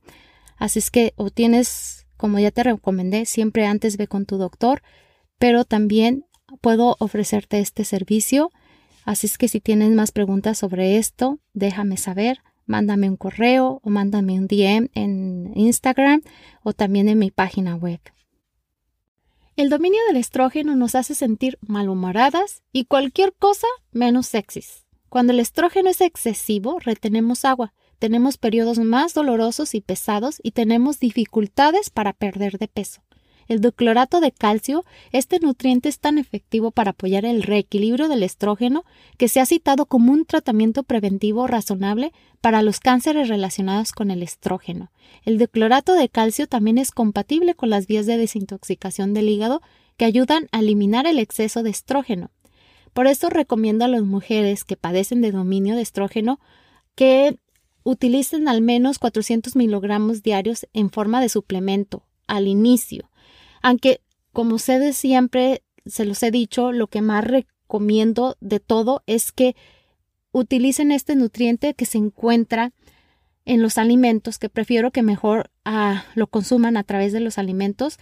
Así 0.57 0.79
es 0.79 0.91
que 0.91 1.13
o 1.15 1.31
tienes, 1.31 2.05
como 2.17 2.37
ya 2.39 2.51
te 2.51 2.63
recomendé, 2.63 3.25
siempre 3.25 3.65
antes 3.65 3.97
ve 3.97 4.07
con 4.07 4.25
tu 4.25 4.37
doctor, 4.37 4.83
pero 5.39 5.65
también 5.65 6.25
puedo 6.61 6.95
ofrecerte 6.99 7.59
este 7.59 7.85
servicio. 7.85 8.51
Así 9.05 9.25
es 9.27 9.37
que 9.37 9.47
si 9.47 9.59
tienes 9.59 9.91
más 9.91 10.11
preguntas 10.11 10.57
sobre 10.57 10.97
esto, 10.97 11.39
déjame 11.53 11.97
saber. 11.97 12.39
Mándame 12.65 13.09
un 13.09 13.17
correo 13.17 13.81
o 13.83 13.89
mándame 13.89 14.33
un 14.33 14.45
DM 14.45 14.89
en 14.93 15.51
Instagram 15.55 16.21
o 16.61 16.73
también 16.73 17.09
en 17.09 17.17
mi 17.17 17.31
página 17.31 17.75
web. 17.75 17.99
El 19.59 19.67
dominio 19.69 19.99
del 20.07 20.15
estrógeno 20.15 20.77
nos 20.77 20.95
hace 20.95 21.13
sentir 21.15 21.57
malhumoradas 21.59 22.63
y 22.71 22.85
cualquier 22.85 23.33
cosa 23.33 23.67
menos 23.91 24.25
sexys. 24.27 24.85
Cuando 25.09 25.33
el 25.33 25.41
estrógeno 25.41 25.89
es 25.89 25.99
excesivo, 25.99 26.79
retenemos 26.79 27.43
agua, 27.43 27.73
tenemos 27.97 28.37
periodos 28.37 28.79
más 28.79 29.13
dolorosos 29.13 29.75
y 29.75 29.81
pesados 29.81 30.39
y 30.41 30.51
tenemos 30.51 31.01
dificultades 31.01 31.89
para 31.89 32.13
perder 32.13 32.57
de 32.57 32.69
peso. 32.69 33.01
El 33.49 33.61
doclorato 33.61 34.21
de 34.21 34.31
calcio, 34.31 34.85
este 35.11 35.39
nutriente 35.39 35.89
es 35.89 35.97
tan 35.97 36.19
efectivo 36.19 36.69
para 36.69 36.91
apoyar 36.91 37.25
el 37.25 37.41
reequilibrio 37.41 38.07
del 38.07 38.21
estrógeno 38.21 38.85
que 39.17 39.27
se 39.27 39.39
ha 39.39 39.45
citado 39.47 39.87
como 39.87 40.13
un 40.13 40.25
tratamiento 40.25 40.83
preventivo 40.83 41.47
razonable 41.47 42.13
para 42.41 42.61
los 42.61 42.79
cánceres 42.79 43.27
relacionados 43.27 43.91
con 43.91 44.11
el 44.11 44.21
estrógeno. 44.21 44.91
El 45.25 45.39
doclorato 45.39 45.95
de 45.95 46.09
calcio 46.09 46.45
también 46.45 46.77
es 46.77 46.91
compatible 46.91 47.55
con 47.55 47.71
las 47.71 47.87
vías 47.87 48.05
de 48.05 48.17
desintoxicación 48.17 49.15
del 49.15 49.29
hígado 49.29 49.63
que 49.97 50.05
ayudan 50.05 50.47
a 50.51 50.59
eliminar 50.59 51.07
el 51.07 51.17
exceso 51.17 51.63
de 51.63 51.71
estrógeno. 51.71 52.29
Por 52.93 53.07
esto 53.07 53.31
recomiendo 53.31 53.83
a 53.83 53.87
las 53.87 54.03
mujeres 54.03 54.63
que 54.63 54.77
padecen 54.77 55.21
de 55.21 55.31
dominio 55.31 55.75
de 55.75 55.81
estrógeno 55.81 56.39
que 56.93 57.39
utilicen 57.81 58.47
al 58.47 58.61
menos 58.61 58.99
400 58.99 59.55
miligramos 59.55 60.21
diarios 60.21 60.67
en 60.73 60.91
forma 60.91 61.19
de 61.19 61.29
suplemento 61.29 62.03
al 62.27 62.47
inicio 62.47 63.09
aunque, 63.61 64.01
como 64.31 64.55
ustedes 64.55 64.97
siempre 64.97 65.63
se 65.85 66.05
los 66.05 66.21
he 66.23 66.31
dicho, 66.31 66.71
lo 66.71 66.87
que 66.87 67.01
más 67.01 67.23
recomiendo 67.23 68.37
de 68.39 68.59
todo 68.59 69.03
es 69.05 69.31
que 69.31 69.55
utilicen 70.31 70.91
este 70.91 71.15
nutriente 71.15 71.73
que 71.73 71.85
se 71.85 71.97
encuentra 71.97 72.71
en 73.45 73.61
los 73.61 73.77
alimentos, 73.77 74.37
que 74.37 74.49
prefiero 74.49 74.91
que 74.91 75.01
mejor 75.01 75.49
ah, 75.65 76.05
lo 76.13 76.27
consuman 76.27 76.77
a 76.77 76.83
través 76.83 77.13
de 77.13 77.19
los 77.19 77.37
alimentos. 77.37 77.97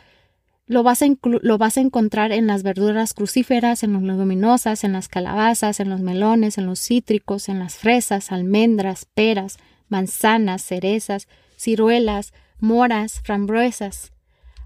Lo 0.65 0.83
vas, 0.83 1.01
a 1.01 1.05
lo 1.21 1.57
vas 1.57 1.77
a 1.77 1.81
encontrar 1.81 2.33
en 2.33 2.47
las 2.47 2.63
verduras 2.63 3.13
crucíferas, 3.13 3.83
en 3.83 3.93
las 3.93 4.03
leguminosas, 4.03 4.83
en 4.83 4.91
las 4.91 5.07
calabazas, 5.07 5.79
en 5.79 5.89
los 5.89 6.01
melones, 6.01 6.57
en 6.57 6.65
los 6.65 6.81
cítricos, 6.81 7.47
en 7.47 7.59
las 7.59 7.75
fresas, 7.75 8.33
almendras, 8.33 9.05
peras, 9.05 9.57
manzanas, 9.87 10.63
cerezas, 10.63 11.29
ciruelas, 11.55 12.33
moras, 12.59 13.21
frambuesas, 13.23 14.11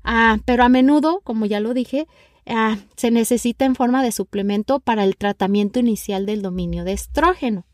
Ah, 0.03 0.39
pero 0.45 0.63
a 0.63 0.69
menudo, 0.69 1.21
como 1.23 1.45
ya 1.45 1.59
lo 1.59 1.73
dije, 1.73 2.07
ah, 2.45 2.77
se 2.95 3.11
necesita 3.11 3.65
en 3.65 3.75
forma 3.75 4.03
de 4.03 4.11
suplemento 4.11 4.79
para 4.79 5.03
el 5.03 5.15
tratamiento 5.17 5.79
inicial 5.79 6.25
del 6.25 6.41
dominio 6.41 6.83
de 6.83 6.93
estrógeno. 6.93 7.65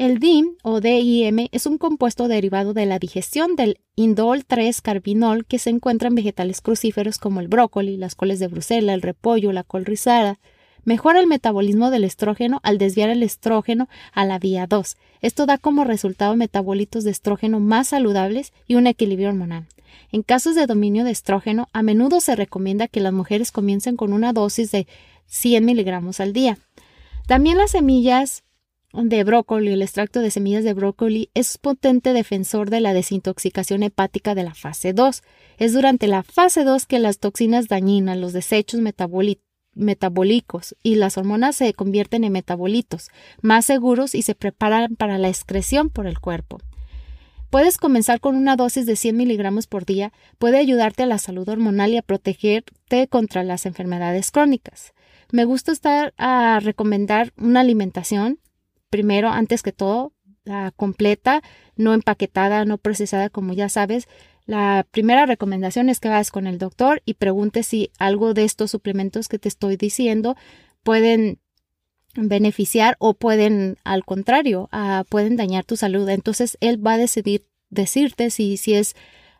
El 0.00 0.18
DIM 0.18 0.56
o 0.62 0.80
DIM 0.80 1.48
es 1.52 1.66
un 1.66 1.76
compuesto 1.76 2.26
derivado 2.26 2.72
de 2.72 2.86
la 2.86 2.98
digestión 2.98 3.54
del 3.54 3.80
indol 3.96 4.46
3-carbinol 4.46 5.44
que 5.44 5.58
se 5.58 5.68
encuentra 5.68 6.08
en 6.08 6.14
vegetales 6.14 6.62
crucíferos 6.62 7.18
como 7.18 7.40
el 7.40 7.48
brócoli, 7.48 7.98
las 7.98 8.14
coles 8.14 8.38
de 8.38 8.48
Bruselas, 8.48 8.94
el 8.94 9.02
repollo, 9.02 9.52
la 9.52 9.62
col 9.62 9.84
rizada. 9.84 10.38
Mejora 10.84 11.20
el 11.20 11.26
metabolismo 11.26 11.90
del 11.90 12.04
estrógeno 12.04 12.60
al 12.62 12.78
desviar 12.78 13.10
el 13.10 13.22
estrógeno 13.22 13.88
a 14.12 14.24
la 14.24 14.38
vía 14.38 14.66
2. 14.66 14.96
Esto 15.20 15.44
da 15.44 15.58
como 15.58 15.84
resultado 15.84 16.36
metabolitos 16.36 17.04
de 17.04 17.10
estrógeno 17.10 17.60
más 17.60 17.88
saludables 17.88 18.52
y 18.66 18.76
un 18.76 18.86
equilibrio 18.86 19.28
hormonal. 19.28 19.66
En 20.10 20.22
casos 20.22 20.54
de 20.54 20.66
dominio 20.66 21.04
de 21.04 21.10
estrógeno, 21.10 21.68
a 21.72 21.82
menudo 21.82 22.20
se 22.20 22.34
recomienda 22.34 22.88
que 22.88 23.00
las 23.00 23.12
mujeres 23.12 23.52
comiencen 23.52 23.96
con 23.96 24.12
una 24.12 24.32
dosis 24.32 24.70
de 24.70 24.86
100 25.26 25.64
miligramos 25.64 26.20
al 26.20 26.32
día. 26.32 26.58
También 27.26 27.58
las 27.58 27.72
semillas 27.72 28.42
de 28.92 29.22
brócoli, 29.22 29.72
el 29.72 29.82
extracto 29.82 30.20
de 30.20 30.30
semillas 30.30 30.64
de 30.64 30.74
brócoli 30.74 31.30
es 31.34 31.58
potente 31.58 32.12
defensor 32.12 32.70
de 32.70 32.80
la 32.80 32.94
desintoxicación 32.94 33.82
hepática 33.82 34.34
de 34.34 34.44
la 34.44 34.54
fase 34.54 34.92
2. 34.92 35.22
Es 35.58 35.72
durante 35.74 36.08
la 36.08 36.22
fase 36.22 36.64
2 36.64 36.86
que 36.86 36.98
las 36.98 37.18
toxinas 37.18 37.68
dañinas, 37.68 38.16
los 38.16 38.32
desechos 38.32 38.80
metabólicos 38.80 39.49
y 40.82 40.96
las 40.96 41.16
hormonas 41.16 41.56
se 41.56 41.72
convierten 41.74 42.24
en 42.24 42.32
metabolitos 42.32 43.08
más 43.40 43.66
seguros 43.66 44.14
y 44.14 44.22
se 44.22 44.34
preparan 44.34 44.96
para 44.96 45.18
la 45.18 45.28
excreción 45.28 45.90
por 45.90 46.06
el 46.06 46.18
cuerpo. 46.18 46.58
Puedes 47.50 47.78
comenzar 47.78 48.20
con 48.20 48.36
una 48.36 48.54
dosis 48.56 48.86
de 48.86 48.94
100 48.94 49.16
miligramos 49.16 49.66
por 49.66 49.84
día, 49.84 50.12
puede 50.38 50.58
ayudarte 50.58 51.02
a 51.02 51.06
la 51.06 51.18
salud 51.18 51.48
hormonal 51.48 51.90
y 51.90 51.96
a 51.96 52.02
protegerte 52.02 53.08
contra 53.08 53.42
las 53.42 53.66
enfermedades 53.66 54.30
crónicas. 54.30 54.92
Me 55.32 55.44
gusta 55.44 55.72
estar 55.72 56.14
a 56.16 56.60
recomendar 56.60 57.32
una 57.36 57.60
alimentación, 57.60 58.38
primero, 58.88 59.30
antes 59.30 59.62
que 59.62 59.72
todo, 59.72 60.12
completa, 60.76 61.42
no 61.76 61.94
empaquetada, 61.94 62.64
no 62.64 62.78
procesada, 62.78 63.30
como 63.30 63.52
ya 63.52 63.68
sabes. 63.68 64.08
La 64.46 64.86
primera 64.90 65.26
recomendación 65.26 65.88
es 65.88 66.00
que 66.00 66.08
vayas 66.08 66.30
con 66.30 66.46
el 66.46 66.58
doctor 66.58 67.02
y 67.04 67.14
preguntes 67.14 67.66
si 67.66 67.90
algo 67.98 68.34
de 68.34 68.44
estos 68.44 68.70
suplementos 68.70 69.28
que 69.28 69.38
te 69.38 69.48
estoy 69.48 69.76
diciendo 69.76 70.36
pueden 70.82 71.38
beneficiar 72.16 72.96
o 72.98 73.14
pueden, 73.14 73.76
al 73.84 74.04
contrario, 74.04 74.68
ah, 74.72 75.04
pueden 75.08 75.36
dañar 75.36 75.64
tu 75.64 75.76
salud. 75.76 76.08
Entonces, 76.08 76.58
él 76.60 76.84
va 76.84 76.94
a 76.94 76.98
decidir 76.98 77.46
decirte 77.70 78.30
si, 78.30 78.56
si 78.56 78.74
es 78.74 78.96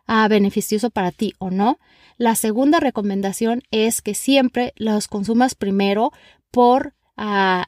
ah, 0.07 0.27
beneficioso 0.27 0.89
para 0.89 1.11
ti 1.11 1.33
o 1.37 1.51
no. 1.51 1.79
La 2.17 2.35
segunda 2.35 2.79
recomendación 2.79 3.63
es 3.71 4.01
que 4.01 4.13
siempre 4.13 4.73
los 4.77 5.07
consumas 5.07 5.55
primero 5.55 6.11
por 6.51 6.93
ah, 7.17 7.67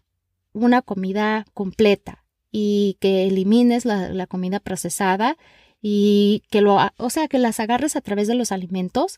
una 0.54 0.82
comida 0.82 1.46
completa 1.54 2.24
y 2.52 2.98
que 3.00 3.26
elimines 3.26 3.86
la, 3.86 4.28
comida 4.28 4.60
procesada 4.60 5.38
y 5.84 6.44
que 6.50 6.62
lo, 6.62 6.80
o 6.98 7.10
sea, 7.12 7.28
que 7.28 7.38
las 7.38 7.60
agarres 7.60 7.96
a 7.96 8.02
través 8.02 8.28
de 8.28 8.36
los 8.36 8.52
alimentos. 8.52 9.18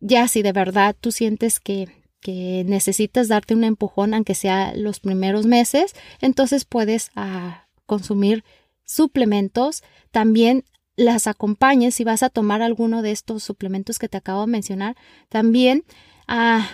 ya 0.00 0.28
si 0.28 0.42
de 0.42 0.52
verdad 0.52 0.96
tú 0.98 1.12
sientes 1.12 1.60
que 1.60 1.88
que 2.20 2.64
necesitas 2.66 3.28
darte 3.28 3.54
un 3.54 3.64
empujón, 3.64 4.14
aunque 4.14 4.34
sea 4.34 4.74
los 4.76 5.00
primeros 5.00 5.46
meses, 5.46 5.94
entonces 6.20 6.64
puedes 6.64 7.10
ah, 7.16 7.66
consumir 7.86 8.44
suplementos, 8.84 9.82
también 10.10 10.64
las 10.96 11.26
acompañes 11.26 11.94
si 11.94 12.04
vas 12.04 12.22
a 12.22 12.28
tomar 12.28 12.60
alguno 12.62 13.02
de 13.02 13.10
estos 13.12 13.42
suplementos 13.42 13.98
que 13.98 14.08
te 14.08 14.18
acabo 14.18 14.42
de 14.42 14.52
mencionar. 14.52 14.96
También 15.30 15.84
ah, 16.28 16.68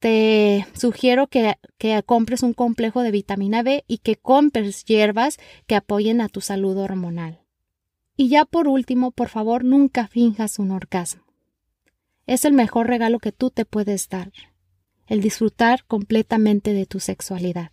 te 0.00 0.66
sugiero 0.74 1.28
que, 1.28 1.56
que, 1.78 2.02
compres 2.02 2.42
un 2.42 2.52
complejo 2.52 3.02
de 3.02 3.10
vitamina 3.10 3.62
B 3.62 3.84
y 3.88 3.98
que 3.98 4.16
compres 4.16 4.84
hierbas 4.84 5.38
que 5.66 5.76
apoyen 5.76 6.20
a 6.20 6.28
tu 6.28 6.40
salud 6.40 6.76
hormonal. 6.76 7.40
Y 8.20 8.28
ya 8.28 8.44
por 8.44 8.66
último, 8.66 9.12
por 9.12 9.28
favor, 9.28 9.64
nunca 9.64 10.08
finjas 10.08 10.58
un 10.58 10.72
orgasmo. 10.72 11.22
Es 12.26 12.44
el 12.44 12.52
mejor 12.52 12.88
regalo 12.88 13.20
que 13.20 13.30
tú 13.30 13.50
te 13.50 13.64
puedes 13.64 14.08
dar, 14.08 14.32
el 15.06 15.20
disfrutar 15.20 15.84
completamente 15.84 16.72
de 16.72 16.84
tu 16.84 16.98
sexualidad. 16.98 17.70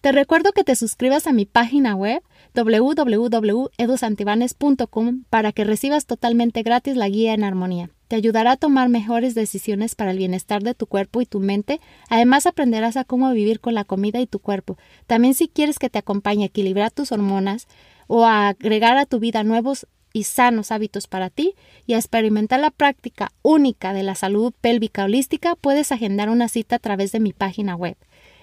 Te 0.00 0.12
recuerdo 0.12 0.52
que 0.52 0.64
te 0.64 0.74
suscribas 0.76 1.26
a 1.26 1.34
mi 1.34 1.44
página 1.44 1.94
web 1.94 2.22
www.edusantibanes.com 2.54 5.24
para 5.28 5.52
que 5.52 5.64
recibas 5.64 6.06
totalmente 6.06 6.62
gratis 6.62 6.96
la 6.96 7.10
guía 7.10 7.34
en 7.34 7.44
armonía. 7.44 7.90
Te 8.08 8.16
ayudará 8.16 8.52
a 8.52 8.56
tomar 8.56 8.88
mejores 8.88 9.34
decisiones 9.34 9.94
para 9.94 10.12
el 10.12 10.18
bienestar 10.18 10.62
de 10.62 10.74
tu 10.74 10.86
cuerpo 10.86 11.20
y 11.20 11.26
tu 11.26 11.40
mente. 11.40 11.80
Además 12.08 12.46
aprenderás 12.46 12.96
a 12.96 13.04
cómo 13.04 13.30
vivir 13.32 13.60
con 13.60 13.74
la 13.74 13.84
comida 13.84 14.20
y 14.20 14.26
tu 14.26 14.38
cuerpo. 14.38 14.78
También 15.06 15.34
si 15.34 15.48
quieres 15.48 15.78
que 15.78 15.90
te 15.90 15.98
acompañe 15.98 16.44
a 16.44 16.46
equilibrar 16.46 16.92
tus 16.92 17.12
hormonas 17.12 17.68
o 18.06 18.24
a 18.24 18.48
agregar 18.48 18.96
a 18.96 19.06
tu 19.06 19.18
vida 19.18 19.44
nuevos 19.44 19.86
y 20.12 20.24
sanos 20.24 20.72
hábitos 20.72 21.06
para 21.06 21.28
ti 21.28 21.54
y 21.86 21.92
a 21.92 21.98
experimentar 21.98 22.58
la 22.60 22.70
práctica 22.70 23.32
única 23.42 23.92
de 23.92 24.02
la 24.02 24.14
salud 24.14 24.52
pélvica 24.60 25.04
holística, 25.04 25.56
puedes 25.56 25.92
agendar 25.92 26.30
una 26.30 26.48
cita 26.48 26.76
a 26.76 26.78
través 26.78 27.12
de 27.12 27.20
mi 27.20 27.32
página 27.32 27.76
web 27.76 27.96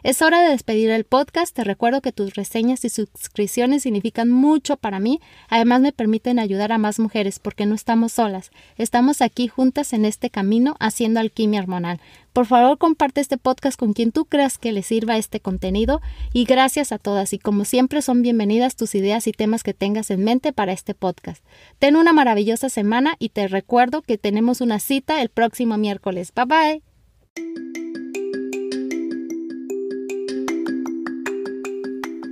es 0.04 0.22
hora 0.22 0.42
de 0.42 0.50
despedir 0.50 0.90
el 0.92 1.06
podcast. 1.06 1.56
Te 1.56 1.64
recuerdo 1.64 2.02
que 2.02 2.12
tus 2.12 2.36
reseñas 2.36 2.84
y 2.86 2.90
suscripciones 2.90 3.84
significan 3.84 4.30
mucho 4.30 4.78
para 4.78 5.00
mí. 5.00 5.22
Además 5.50 5.82
me 5.82 5.94
permiten 5.94 6.40
ayudar 6.40 6.72
a 6.72 6.78
más 6.78 7.00
mujeres 7.00 7.40
porque 7.40 7.66
no 7.66 7.74
estamos 7.74 8.12
solas. 8.12 8.52
Estamos 8.78 9.22
aquí 9.22 9.48
juntas 9.48 9.94
en 9.94 10.06
este 10.06 10.30
camino 10.30 10.76
haciendo 10.80 11.20
alquimia 11.20 11.62
hormonal. 11.62 12.00
Por 12.34 12.48
favor, 12.48 12.78
comparte 12.78 13.22
este 13.22 13.38
podcast 13.38 13.80
con 13.80 13.94
quien 13.94 14.12
tú 14.12 14.26
creas 14.26 14.58
que 14.58 14.72
le 14.72 14.84
sirva 14.84 15.18
este 15.18 15.40
contenido 15.40 16.02
y 16.34 16.46
gracias 16.46 16.92
a 16.92 16.98
todas 16.98 17.32
y 17.32 17.40
como 17.40 17.64
siempre 17.64 18.02
son 18.02 18.24
bienvenidas 18.24 18.76
tus 18.76 18.96
ideas 18.96 19.28
y 19.28 19.32
temas 19.32 19.64
que 19.64 19.74
tengas 19.74 20.10
en 20.10 20.24
mente 20.24 20.52
para 20.52 20.74
este 20.74 20.96
podcast. 20.96 21.44
Ten 21.80 21.96
una 21.96 22.12
maravillosa 22.12 22.70
semana 22.70 23.16
y 23.20 23.30
te 23.30 23.48
recuerdo 23.48 24.02
que 24.02 24.18
tenemos 24.18 24.62
una 24.62 24.80
cita 24.80 25.22
el 25.22 25.30
próximo 25.30 25.78
miércoles. 25.78 26.34
Bye 26.36 26.46
bye. 26.46 27.73